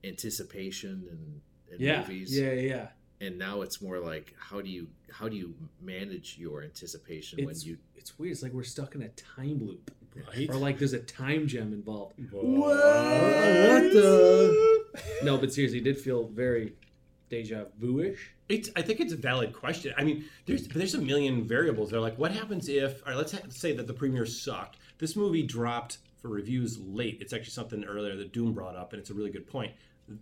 [0.04, 1.42] anticipation and,
[1.72, 2.38] and Yeah, movies.
[2.38, 2.88] yeah, yeah.
[3.22, 7.50] And now it's more like how do you how do you manage your anticipation when
[7.50, 8.34] It's you it's weird.
[8.34, 9.92] It's like we're stuck in a time loop,
[10.28, 10.50] right.
[10.50, 12.14] or like there's a time gem involved.
[12.32, 12.46] What?
[12.46, 14.86] what the?
[15.24, 16.74] No, but seriously, it did feel very
[17.30, 18.32] deja vu-ish.
[18.48, 19.92] It's, I think it's a valid question.
[19.98, 21.90] I mean, there's there's a million variables.
[21.90, 23.02] They're like, what happens if?
[23.04, 24.78] All right, let's ha- say that the premiere sucked.
[25.00, 27.18] This movie dropped for reviews late.
[27.22, 29.74] It's actually something earlier that Doom brought up, and it's a really good point.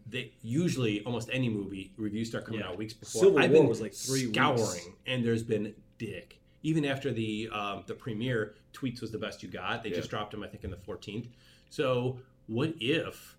[0.09, 2.67] They usually almost any movie reviews start coming Yeah.
[2.69, 3.23] out weeks before.
[3.23, 4.87] Civil I've War been was like three scouring, weeks.
[5.05, 6.39] and there's been dick.
[6.63, 9.83] Even after the um, the premiere, tweets was the best you got.
[9.83, 9.97] They Yeah.
[9.97, 11.27] just dropped them, I think, in the 14th.
[11.69, 13.35] So what if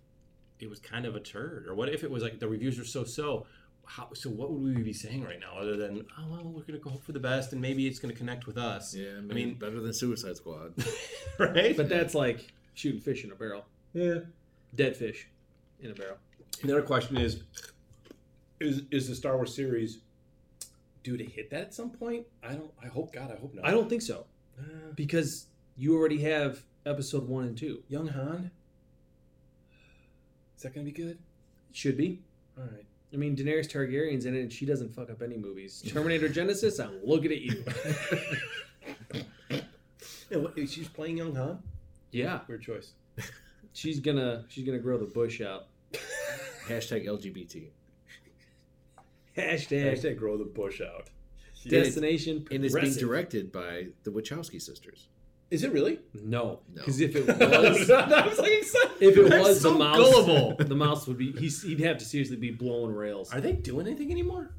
[0.59, 2.85] it was kind of a turd, or what if it was like the reviews are
[2.85, 3.47] so so?
[3.87, 6.79] How, so what would we be saying right now, other than oh well, we're gonna
[6.79, 8.95] go hope for the best, and maybe it's gonna connect with us.
[8.95, 10.73] Yeah, I mean, better than Suicide Squad.
[11.39, 11.75] right?
[11.77, 13.65] But that's like shooting fish in a barrel.
[13.93, 14.19] yeah.
[14.75, 15.27] Dead fish
[15.79, 16.17] in a barrel.
[16.63, 17.43] Another question is:
[18.59, 19.99] Is is the Star Wars series
[21.03, 22.25] due to hit that at some point?
[22.43, 22.71] I don't.
[22.83, 23.31] I hope God.
[23.31, 23.65] I hope not.
[23.65, 24.25] I don't think so
[24.59, 24.63] Uh,
[24.95, 25.47] because
[25.77, 27.83] you already have episode one and two.
[27.89, 28.51] Young Han.
[30.57, 31.17] Is that gonna be good?
[31.69, 32.21] It should be.
[32.57, 32.85] All right.
[33.13, 35.83] I mean, Daenerys Targaryen's in it, and she doesn't fuck up any movies.
[35.87, 37.63] Terminator Genisys, I'm looking at you.
[40.31, 41.61] Yeah, what, she's playing Young Han.
[42.11, 42.93] yeah, Weird choice.
[43.73, 45.67] she's gonna she's gonna grow the bush out.
[46.67, 47.69] Hashtag LGBT.
[49.37, 51.09] Hashtag, Hashtag grow the bush out.
[51.67, 52.99] destination And it's being progressive.
[53.01, 55.07] directed by the Wachowski sisters.
[55.51, 55.99] Is it really?
[56.13, 56.75] No, No.
[56.75, 58.91] because if it was, I was, was like excited.
[58.99, 60.55] if it They're was so the mouse, gullible.
[60.59, 63.31] the mouse would be he's, he'd have to seriously be blowing rails.
[63.33, 64.55] Are they doing anything anymore?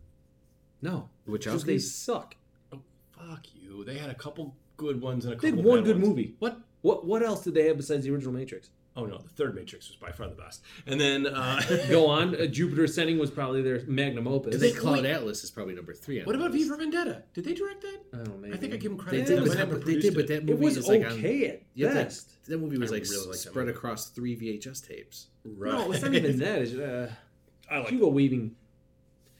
[0.82, 1.80] No, The because they Wachowskis?
[1.82, 2.36] suck.
[2.72, 2.80] Oh,
[3.18, 3.82] fuck you.
[3.84, 6.08] They had a couple good ones and a They had one bad good ones.
[6.08, 6.34] movie.
[6.38, 6.60] What?
[6.82, 8.70] What what else did they have besides the original Matrix?
[8.98, 10.62] Oh no, the third Matrix was by far the best.
[10.86, 12.34] And then uh, Go on.
[12.34, 14.56] Uh, Jupiter Ascending was probably their magnum opus.
[14.56, 15.10] I think They- Cloud wait.
[15.10, 16.20] Atlas is probably number three.
[16.20, 16.64] On What about list.
[16.64, 17.22] V for Vendetta?
[17.34, 17.98] Did they direct that?
[18.14, 18.54] I don't know.
[18.54, 19.26] I think I give them They credit.
[19.26, 20.26] did, They but, that, they did, but it.
[20.28, 21.12] that It movie was is like on.
[21.12, 22.44] okay at Yeah, that, best.
[22.46, 25.26] that movie was I like really like spread across three VHS tapes.
[25.44, 25.72] Right.
[25.72, 26.62] No, it's not even that.
[26.62, 27.12] It's, uh,
[27.70, 27.88] I like.
[27.90, 28.56] Hugo Weaving.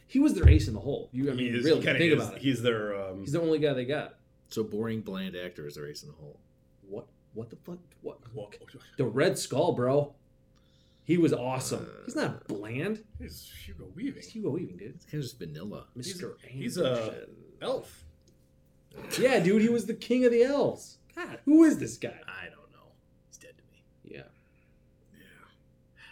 [0.09, 1.09] He was their ace in the hole.
[1.13, 2.21] You, I mean, is- really kinda think is.
[2.23, 2.43] about it.
[2.43, 2.95] He's their.
[2.95, 4.17] Um, He's the only guy they got.
[4.49, 6.39] So boring, bland actor is the ace in the hole.
[7.37, 7.47] What?
[7.47, 7.79] What the fuck?
[8.03, 8.19] What?
[8.35, 8.51] well,
[8.97, 10.15] The Red Skull, bro.
[11.05, 11.87] He was awesome.
[11.89, 13.05] Uh, He's not bland.
[13.21, 14.15] he's Hugo Weaving.
[14.23, 14.95] He's Hugo Weaving, dude.
[14.97, 15.85] It's kind of just vanilla.
[15.95, 16.37] Mister.
[16.49, 17.27] he's a-
[17.63, 18.05] Elf.
[19.19, 19.63] Yeah, dude.
[19.63, 20.99] He was the king of the elves.
[21.15, 22.19] God, who is this guy?
[22.27, 22.89] I don't know.
[23.29, 23.83] He's dead to me.
[24.05, 24.23] Yeah.
[25.15, 25.19] Yeah.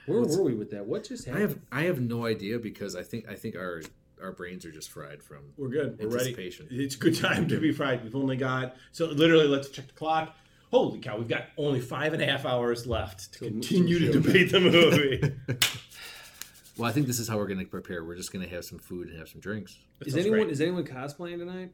[0.06, 0.86] Where What's- were we with that?
[0.86, 1.38] What just happened?
[1.38, 1.62] I happened?
[1.72, 3.82] have I have no idea because I think I think our
[4.22, 5.98] our brains are just fried from We're good.
[5.98, 6.30] We're ready.
[6.30, 6.68] Anticipation.
[6.70, 8.04] It's a good time to be fried.
[8.04, 9.48] We've only got so literally.
[9.48, 10.36] Let's check the clock.
[10.74, 11.16] Holy cow!
[11.18, 14.58] We've got only five and a half hours left to Till- continue to debate the
[14.60, 15.22] movie.
[16.76, 18.02] Well, I think this is how we're going to prepare.
[18.04, 19.78] We're just going to have some food and have some drinks.
[20.00, 20.50] That Is anyone great.
[20.50, 21.70] is anyone cosplaying tonight?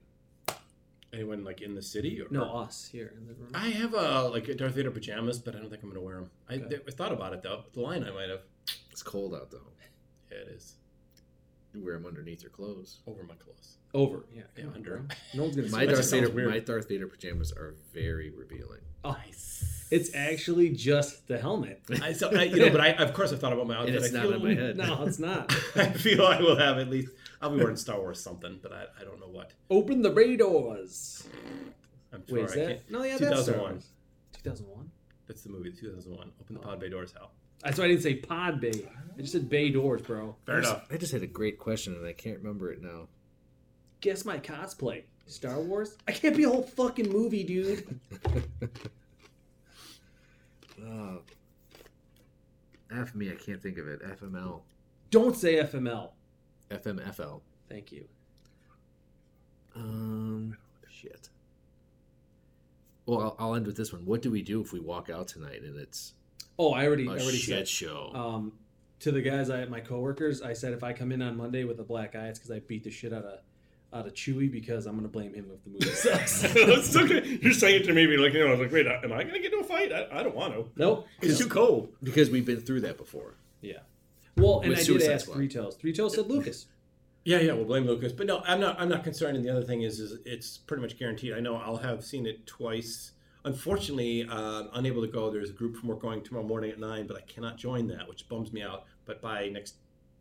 [1.14, 2.20] anyone like in the city?
[2.20, 3.48] Or, No, us here in the room.
[3.54, 6.16] I have a like a Darth Vader pajamas, but I don't think I'm gonna wear
[6.16, 6.30] them.
[6.50, 6.80] I, Okay.
[6.86, 7.64] I thought about it though.
[7.72, 8.42] The line I might have.
[8.90, 9.62] It's cold out though.
[10.30, 10.74] Yeah, it is
[11.72, 12.98] You wear them underneath your clothes.
[13.06, 13.78] over my clothes.
[13.94, 14.26] Over.
[14.30, 14.42] Yeah.
[14.58, 14.98] Yeah, under.
[14.98, 15.06] bro.
[15.32, 18.82] No one's gonna My see that Darth Vader, my Darth Vader pajamas are very revealing.
[19.04, 19.86] Oh, Nice.
[19.90, 21.80] it's actually just the helmet.
[22.02, 23.94] I, so, I, you know, but I of course I thought about my outfit.
[23.96, 24.76] It's I not feel, on my head.
[24.76, 25.52] No, it's not.
[25.76, 27.08] I feel I will have at least.
[27.42, 29.52] I'll be wearing Star Wars something, but I, I don't know what.
[29.70, 31.26] Open the bay doors.
[32.12, 32.42] I'm sorry.
[32.42, 32.66] Wait, is I that?
[32.68, 32.90] can't.
[32.90, 33.82] No, yeah, that's 2001.
[34.34, 34.90] 2001.
[35.26, 36.32] That's the movie, 2001.
[36.40, 36.64] Open the Oh.
[36.64, 37.30] pod bay doors, Hal.
[37.62, 38.88] That's why I didn't say pod bay.
[39.16, 40.34] I just said bay doors, bro.
[40.46, 40.86] Fair I just, enough.
[40.90, 43.08] I just had a great question and I can't remember it now.
[44.00, 45.02] Guess my cosplay.
[45.30, 45.96] Star Wars?
[46.08, 48.00] I can't be a whole fucking movie, dude.
[50.84, 51.20] Oh.
[52.92, 54.02] F me, I can't think of it.
[54.02, 54.62] FML.
[55.10, 56.10] Don't say FML.
[56.70, 57.40] FMFL.
[57.68, 58.04] Thank you.
[59.76, 60.56] Um,
[60.90, 61.28] shit.
[63.06, 64.04] Well, I'll, I'll end with this one.
[64.04, 66.14] What do we do if we walk out tonight and it's
[66.58, 67.68] Oh, I already, a I already shit said.
[67.68, 68.10] show?
[68.14, 68.52] Um,
[69.00, 71.80] to the guys, I my coworkers, I said if I come in on Monday with
[71.80, 73.38] a black eye, it's because I beat the shit out of
[73.92, 76.44] out of Chewie because I'm gonna blame him if the movie sucks.
[76.54, 77.38] It's okay.
[77.42, 79.22] You're saying it to me, be like, you know, I was like, wait, am I
[79.22, 79.92] going to get into a fight?
[79.92, 80.68] I, I don't want to.
[80.76, 81.06] nope.
[81.20, 81.94] It's too cold.
[82.02, 83.34] because we've been through that before.
[83.60, 83.78] Yeah.
[84.36, 85.34] Well, and With I did Suicide ask Squad.
[85.36, 85.76] Three Toes.
[85.76, 86.66] Three Toes said Lucas.
[87.24, 88.12] Yeah, yeah, we'll blame Lucas.
[88.12, 88.80] But no, I'm not.
[88.80, 89.36] I'm not concerned.
[89.36, 91.34] And the other thing is, is it's pretty much guaranteed.
[91.34, 93.12] I know I'll have seen it twice.
[93.44, 95.30] Unfortunately, uh, unable to go.
[95.30, 98.08] There's a group from work going tomorrow morning at nine, but I cannot join that,
[98.08, 98.84] which bums me out.
[99.04, 99.74] But by next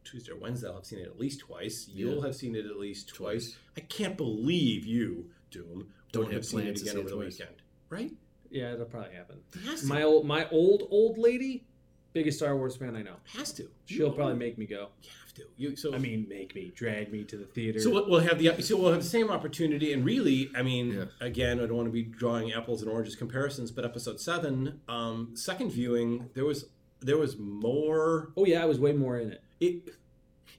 [0.03, 1.87] Tuesday or Wednesday, I'll have seen it at least twice.
[1.93, 2.25] You'll Yeah.
[2.27, 3.51] have seen it at least twice.
[3.51, 3.57] Twice.
[3.77, 7.09] I can't believe you, Doom, Don't have seen it plans to again see it over
[7.09, 7.39] the twice.
[7.39, 7.61] weekend.
[7.89, 8.11] Right?
[8.51, 9.37] Yeah, it'll probably happen.
[9.53, 9.87] It has to.
[9.87, 11.65] My old my old old lady,
[12.13, 13.17] biggest Star Wars fan I know.
[13.25, 13.69] has to.
[13.85, 14.89] She'll You- probably make me go.
[15.03, 15.43] You have to.
[15.57, 15.93] You so.
[15.93, 17.79] I mean, make me, drag me to the theater.
[17.79, 20.93] So we'll- we'll have the so we'll have the same opportunity, and really, I mean,
[20.93, 21.05] Yeah.
[21.21, 25.35] again, I don't want to be drawing apples and oranges comparisons, but episode seven, um,
[25.35, 26.65] second viewing, there was
[27.01, 28.31] there was more.
[28.37, 29.43] oh yeah, I was way more in it.
[29.59, 29.93] It,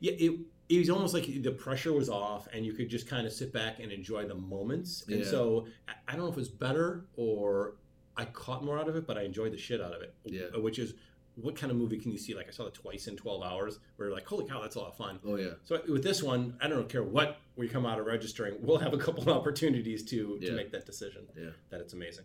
[0.01, 0.39] yeah, it
[0.69, 3.53] it was almost like the pressure was off, and you could just kind of sit
[3.53, 5.05] back and enjoy the moments.
[5.09, 5.27] And Yeah.
[5.27, 7.75] so I- I don't know if it was better or
[8.17, 10.15] I caught more out of it, but I enjoyed the shit out of it.
[10.25, 10.57] Yeah.
[10.59, 10.95] Which is
[11.37, 12.35] what kind of movie can you see?
[12.35, 14.79] Like I saw it twice in 12 hours where you're like, holy cow, that's a
[14.79, 15.19] lot of fun.
[15.25, 15.55] Oh yeah.
[15.65, 18.93] So with this one, I don't care what we come out of registering, we'll have
[18.95, 20.51] a couple of opportunities to Yeah.
[20.51, 21.27] to make that decision.
[21.37, 21.51] Yeah.
[21.71, 22.25] That it's amazing.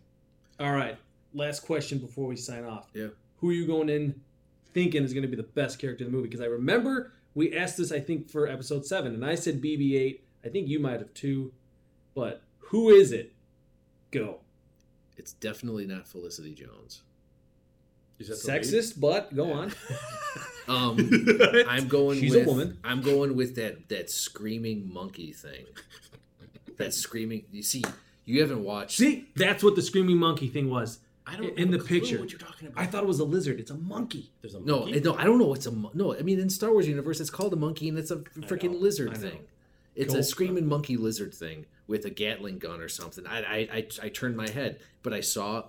[0.60, 0.96] All right.
[1.34, 2.90] Last question before we sign off.
[2.94, 3.08] Yeah.
[3.38, 4.20] Who are you going in
[4.72, 6.28] thinking is going to be the best character in the movie?
[6.28, 10.20] Because I remember we asked this, I think, for episode seven, and I said BB-8.
[10.44, 11.52] I think you might have too.
[12.14, 13.34] But who is it?
[14.10, 14.40] Go.
[15.16, 17.02] It's definitely not Felicity Jones.
[18.18, 18.62] Is that the lead?
[18.62, 19.72] Sexist, but go on.
[20.68, 20.96] Um,
[21.68, 22.18] I'm going.
[22.18, 22.78] She's a with, woman.
[22.82, 25.64] I'm going with that that screaming monkey thing.
[26.76, 27.44] That screaming.
[27.52, 27.84] You see,
[28.24, 28.98] you haven't watched.
[28.98, 30.98] See, that's what the screaming monkey thing was.
[31.26, 32.18] I don't in the picture.
[32.20, 32.80] What you're talking about?
[32.80, 33.58] I thought it was a lizard.
[33.58, 34.30] It's a monkey.
[34.42, 35.00] there's a No, monkey?
[35.00, 35.52] no, I don't know.
[35.54, 36.14] It's a mon- no.
[36.16, 39.16] I mean, in Star Wars universe, it's called a monkey, and it's a freaking lizard
[39.16, 39.40] thing.
[39.96, 40.20] It's Cool.
[40.20, 43.26] a screaming monkey lizard thing with a Gatling gun or something.
[43.26, 45.64] I, I, I, I turned my head, but I saw.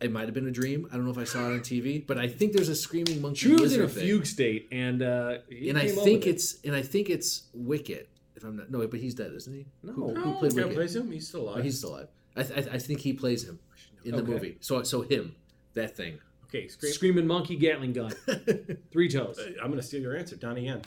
[0.00, 0.86] It might have been a dream.
[0.92, 3.22] I don't know if I saw it on TV, but I think there's a screaming
[3.22, 3.58] monkey lizard.
[3.58, 4.02] She was in a thing.
[4.04, 6.30] fugue state, and uh, and I think with it.
[6.30, 8.08] it's and I think it's Wicket.
[8.34, 9.64] If I'm not no, but he's dead, isn't he?
[9.82, 9.92] No.
[9.94, 10.74] who, who played the Wicket?
[10.74, 11.10] plays him.
[11.10, 11.56] He's still alive.
[11.58, 12.08] Oh, he's still alive.
[12.36, 13.58] I, th- I think he plays him
[14.06, 14.32] in the Okay.
[14.32, 14.56] movie.
[14.60, 15.34] So so him,
[15.74, 16.18] that thing.
[16.44, 16.68] okay.
[16.68, 16.92] Scream.
[16.92, 18.12] screaming monkey Gatling gun,
[18.90, 20.82] three toes, Uh, I'm gonna steal your answer, Donnie Yen.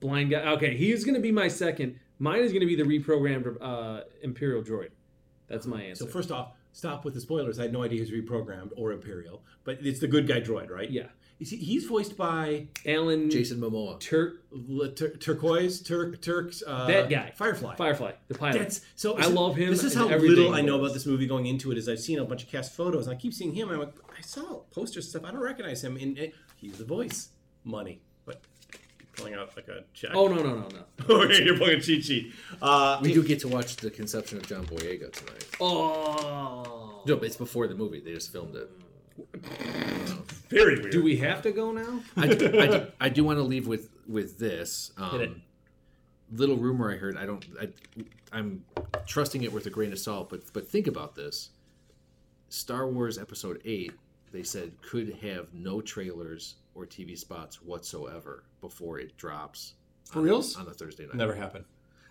[0.00, 0.52] blind guy.
[0.54, 1.98] Okay, he's gonna be my second.
[2.18, 4.90] Mine is gonna be the reprogrammed uh, Imperial droid.
[5.48, 6.04] That's my answer.
[6.04, 7.58] So first off, stop with the spoilers.
[7.58, 10.90] I had no idea he's reprogrammed or Imperial, but it's the good guy droid, right?
[10.90, 11.08] yeah,
[11.38, 14.00] You see, he's voiced by Alan Jason Momoa.
[14.00, 16.62] Tur- L- Tur- Turquoise, Turk, Turks.
[16.66, 17.30] Uh, That guy.
[17.36, 17.76] Firefly.
[17.76, 18.58] Firefly, the pilot.
[18.58, 19.18] That's so.
[19.18, 21.76] I love him This is how little I know about this movie going into it.
[21.78, 23.68] Is I've seen a bunch of cast photos, and I keep seeing him.
[23.68, 25.24] And I'm like, I saw posters and stuff.
[25.26, 25.96] I don't recognize him.
[25.98, 27.28] And it, he's the voice.
[27.64, 28.40] Money, but
[28.72, 30.12] you're pulling out like a check.
[30.14, 30.68] oh no no no
[31.08, 31.14] no.
[31.24, 32.32] okay, you're pulling a cheat sheet.
[32.62, 35.44] Uh, We do get to watch the conception of John Boyega tonight.
[35.60, 37.02] Oh.
[37.06, 38.00] No, but it's before the movie.
[38.00, 38.70] They just filmed it.
[40.48, 40.92] very weird.
[40.92, 42.00] Do we have to go now?
[42.16, 44.92] I do, I do, I do want to leave with with this.
[44.96, 45.42] Um,
[46.32, 47.16] little rumor I heard.
[47.16, 47.44] I don't.
[47.60, 47.68] I,
[48.32, 48.64] I'm
[49.06, 50.30] trusting it with a grain of salt.
[50.30, 51.50] But but think about this.
[52.48, 53.92] Star Wars Episode Eight.
[54.32, 59.74] They said could have no trailers or TV spots whatsoever before it drops.
[60.04, 60.56] For on- reals?
[60.56, 61.14] on the Thursday night.
[61.16, 61.64] Never happened.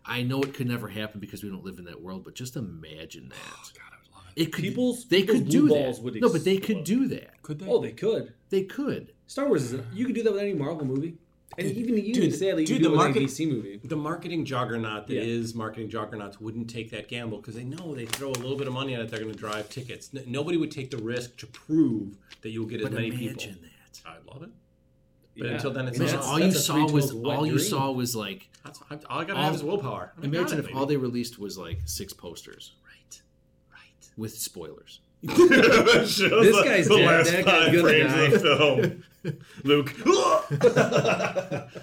[0.05, 2.23] I know it could never happen because we don't live in that world.
[2.23, 3.37] But just imagine that.
[3.37, 3.94] God, I would love
[4.35, 4.41] it.
[4.43, 4.63] It could.
[4.63, 6.03] People's- they people's could blue do balls that.
[6.03, 7.41] would no, but they could do that.
[7.41, 7.67] Could they?
[7.67, 8.33] Oh, they could.
[8.49, 9.13] They could.
[9.27, 9.81] Star Wars is.
[9.93, 11.17] You could do that with any Marvel movie,
[11.57, 13.25] and Dude, even you, dude, sadly, you dude, could do the it with market- any
[13.27, 13.79] DC movie.
[13.83, 15.57] the marketing juggernaut that is Yeah.
[15.57, 18.73] marketing juggernauts wouldn't take that gamble because they know they throw a little bit of
[18.73, 20.09] money at it, they're going to drive tickets.
[20.15, 23.35] N- nobody would take the risk to prove that you'll get as But many imagine
[23.55, 23.61] people.
[23.63, 24.01] that.
[24.05, 24.49] I love it.
[25.37, 25.53] But Yeah.
[25.55, 28.47] until then, it's Imagine all you saw was toes wet all you saw was like
[28.63, 30.13] That's, all I got to all- have is willpower.
[30.21, 32.84] I imagine if it, all they released was like six posters right, right.
[34.17, 34.99] With spoilers.
[35.21, 37.25] This guy's dead.
[37.25, 38.37] That guy's gonna die.
[38.37, 39.03] film.
[39.63, 39.93] Luke.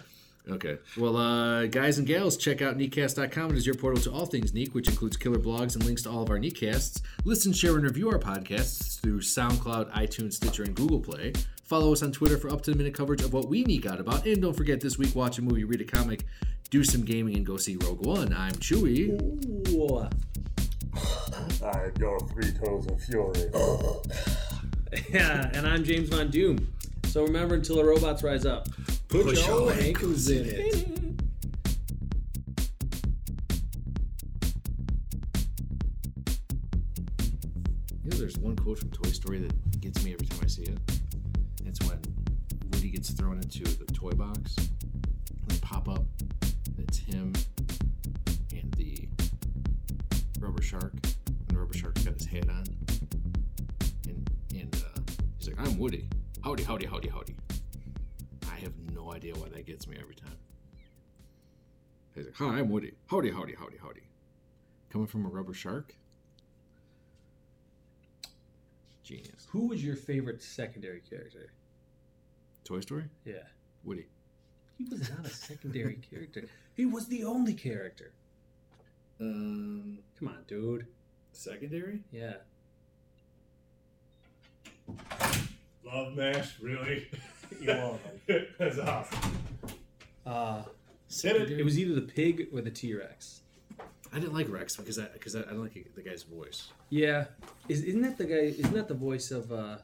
[0.50, 0.78] Okay.
[0.98, 3.52] Well, uh, guys and gals, check out neatcast.com.
[3.52, 6.10] It is your portal to all things Neat, which includes killer blogs and links to
[6.10, 7.00] all of our Neatcasts.
[7.24, 11.32] Listen, share, and review our podcasts through SoundCloud, iTunes, Stitcher, and Google Play.
[11.62, 14.26] Follow us on Twitter for up-to-the-minute coverage of what we geek out about.
[14.26, 16.24] And don't forget, this week, watch a movie, read a comic,
[16.70, 18.34] do some gaming, and go see Rogue One.
[18.34, 19.70] I'm Chewie.
[19.70, 20.08] Ooh.
[21.64, 23.50] I'm your three toes of fury.
[25.08, 26.70] Yeah, and I'm James Von Doom.
[27.06, 28.68] So remember, until the robots rise up,
[29.08, 30.88] put, Put your your ankles in it.
[38.04, 40.64] You know, there's one quote from Toy Story that gets me every time I see
[40.64, 40.78] it.
[41.64, 41.98] It's when
[42.72, 44.56] Woody gets thrown into the toy box.
[44.58, 46.04] And they pop up.
[46.76, 47.32] It's him
[50.72, 50.92] shark.
[51.26, 52.64] And the rubber shark's got his head on.
[54.08, 55.00] And, and uh,
[55.38, 56.08] he's like, I'm Woody.
[56.42, 57.36] Howdy, howdy, howdy, howdy.
[58.50, 60.36] I have no idea why that gets me every time.
[62.14, 62.94] He's like, Hi, I'm Woody.
[63.06, 64.00] Howdy, howdy, howdy, howdy.
[64.90, 65.94] Coming from a rubber shark?
[69.02, 69.46] Genius.
[69.50, 71.52] Who was your favorite secondary character?
[72.64, 73.04] Toy Story?
[73.26, 73.44] Yeah.
[73.84, 74.06] Woody.
[74.78, 76.48] He was not a secondary character.
[76.74, 78.12] He was the only character.
[79.26, 80.86] Um, Come on, dude.
[81.32, 82.00] secondary?
[82.10, 82.34] Yeah.
[85.84, 87.08] Love Mash, really?
[87.60, 88.10] You're welcome.
[88.58, 89.18] That's awesome.
[90.26, 90.62] Uh,
[91.08, 91.60] Secondary?
[91.60, 93.42] it was either the pig or the T Rex.
[94.12, 96.68] I didn't like Rex because I because I, I don't like the guy's voice.
[96.90, 97.26] Yeah.
[97.68, 98.34] Is, isn't that the guy?
[98.58, 99.52] Isn't that the voice of?
[99.52, 99.78] uh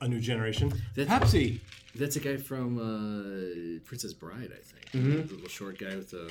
[0.00, 0.72] A new generation.
[0.94, 1.60] That- Pepsi.
[1.94, 4.86] That's a guy from uh, Princess Bride, I think.
[4.92, 5.26] Mhm.
[5.28, 6.30] The little short guy with the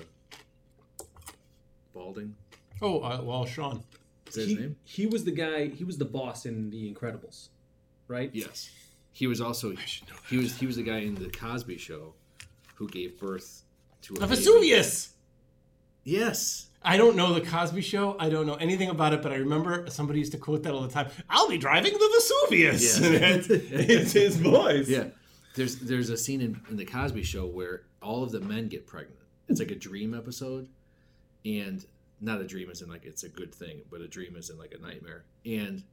[1.98, 2.36] balding.
[2.82, 3.84] Oh, uh, well, Sean.
[4.28, 4.76] Is that his he, name?
[4.84, 5.68] he was the guy.
[5.68, 7.50] He was the boss in The Incredibles,
[8.08, 8.30] right?
[8.34, 8.70] Yes.
[9.12, 9.74] He was also
[10.30, 12.14] he was he was the guy in the Cosby Show
[12.76, 13.64] who gave birth
[14.04, 14.36] to a baby.
[14.36, 15.14] Vesuvius.
[16.04, 16.68] Yes.
[16.84, 18.16] I don't know the Cosby Show.
[18.20, 20.82] I don't know anything about it, but I remember somebody used to quote that all
[20.82, 21.08] the time.
[21.30, 23.00] I'll be driving the Vesuvius.
[23.00, 23.48] Yes.
[23.50, 24.88] it's, it's his voice.
[24.88, 25.06] Yeah.
[25.56, 28.86] There's there's a scene in, in the Cosby Show where all of the men get
[28.86, 29.20] pregnant.
[29.50, 30.70] It's like a dream episode,
[31.48, 31.86] and
[32.20, 34.58] not a dream is in like it's a good thing, but a dream is in
[34.58, 35.26] like a nightmare.
[35.46, 35.84] And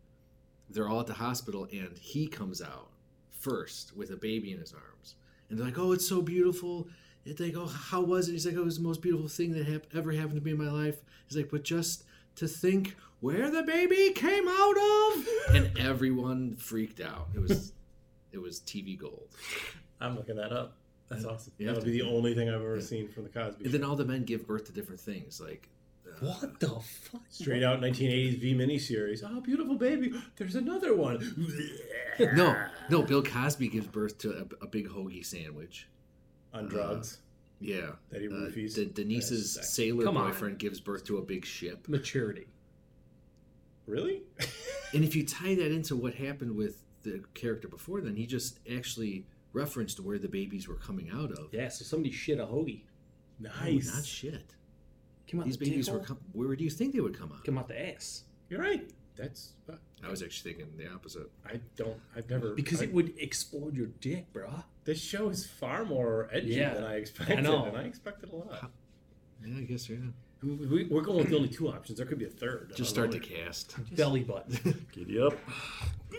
[0.69, 2.91] they're all at the hospital, and he comes out
[3.31, 5.15] first with a baby in his arms,
[5.49, 6.89] and they're like, "Oh, it's so beautiful."
[7.25, 9.53] And they go, "How was it?" He's like, "Oh, it was the most beautiful thing
[9.53, 10.97] that hap- ever happened to me in my life."
[11.29, 12.05] He's like, "But just
[12.37, 17.29] to think where the baby came out of," and everyone freaked out.
[17.35, 17.73] It was,
[18.33, 19.29] it was TV gold.
[20.01, 20.79] I'm looking that up.
[21.09, 21.53] That's awesome.
[21.59, 22.83] You That'll have to- be the only thing I've ever Yeah.
[22.83, 23.79] seen from the Cosby And Show.
[23.79, 25.69] then all the men give birth to different things, like
[26.07, 27.23] uh, What the fuck?
[27.31, 29.23] Straight out 1980s V miniseries.
[29.25, 30.13] Oh, beautiful baby.
[30.37, 31.19] There's another one.
[32.37, 32.57] no,
[32.91, 33.03] no.
[33.03, 34.31] Bill Cosby gives birth to
[34.61, 35.89] a, a big hoagie sandwich.
[36.53, 37.19] On drugs.
[37.61, 38.75] Yeah, That he Uh, roofies.
[38.75, 40.31] De- Denise's That's sailor Come on.
[40.31, 41.89] boyfriend gives birth to a big ship.
[41.89, 42.47] Maturity.
[43.87, 44.23] really?
[44.95, 48.59] And if you tie that into what happened with the character before, then he just
[48.73, 51.49] actually referenced where the babies were coming out of.
[51.53, 51.69] Yeah.
[51.69, 52.83] So somebody shit a hoagie.
[53.41, 53.93] No, nice.
[53.95, 54.55] not shit.
[55.31, 56.07] Come out These the babies dick were hole?
[56.09, 57.45] com- where do you think they would come out?
[57.45, 58.25] Come out the ass.
[58.51, 58.91] You're right.
[59.17, 59.53] That's.
[59.73, 61.31] uh, I was actually thinking the opposite.
[61.47, 61.97] I don't.
[62.15, 62.55] I've never.
[62.55, 64.65] Because I- it would explode your dick, bruh.
[64.85, 66.75] This show is far more edgy Yeah.
[66.75, 67.65] than I expected, I know.
[67.65, 68.71] and I expected a lot.
[69.45, 69.97] Yeah, I guess yeah.
[70.43, 71.97] I mean, we, we're going with the only two options.
[71.97, 72.73] There could be a third.
[72.77, 73.77] Just start the cast.
[73.97, 74.87] Belly button.
[74.93, 75.39] Giddy up.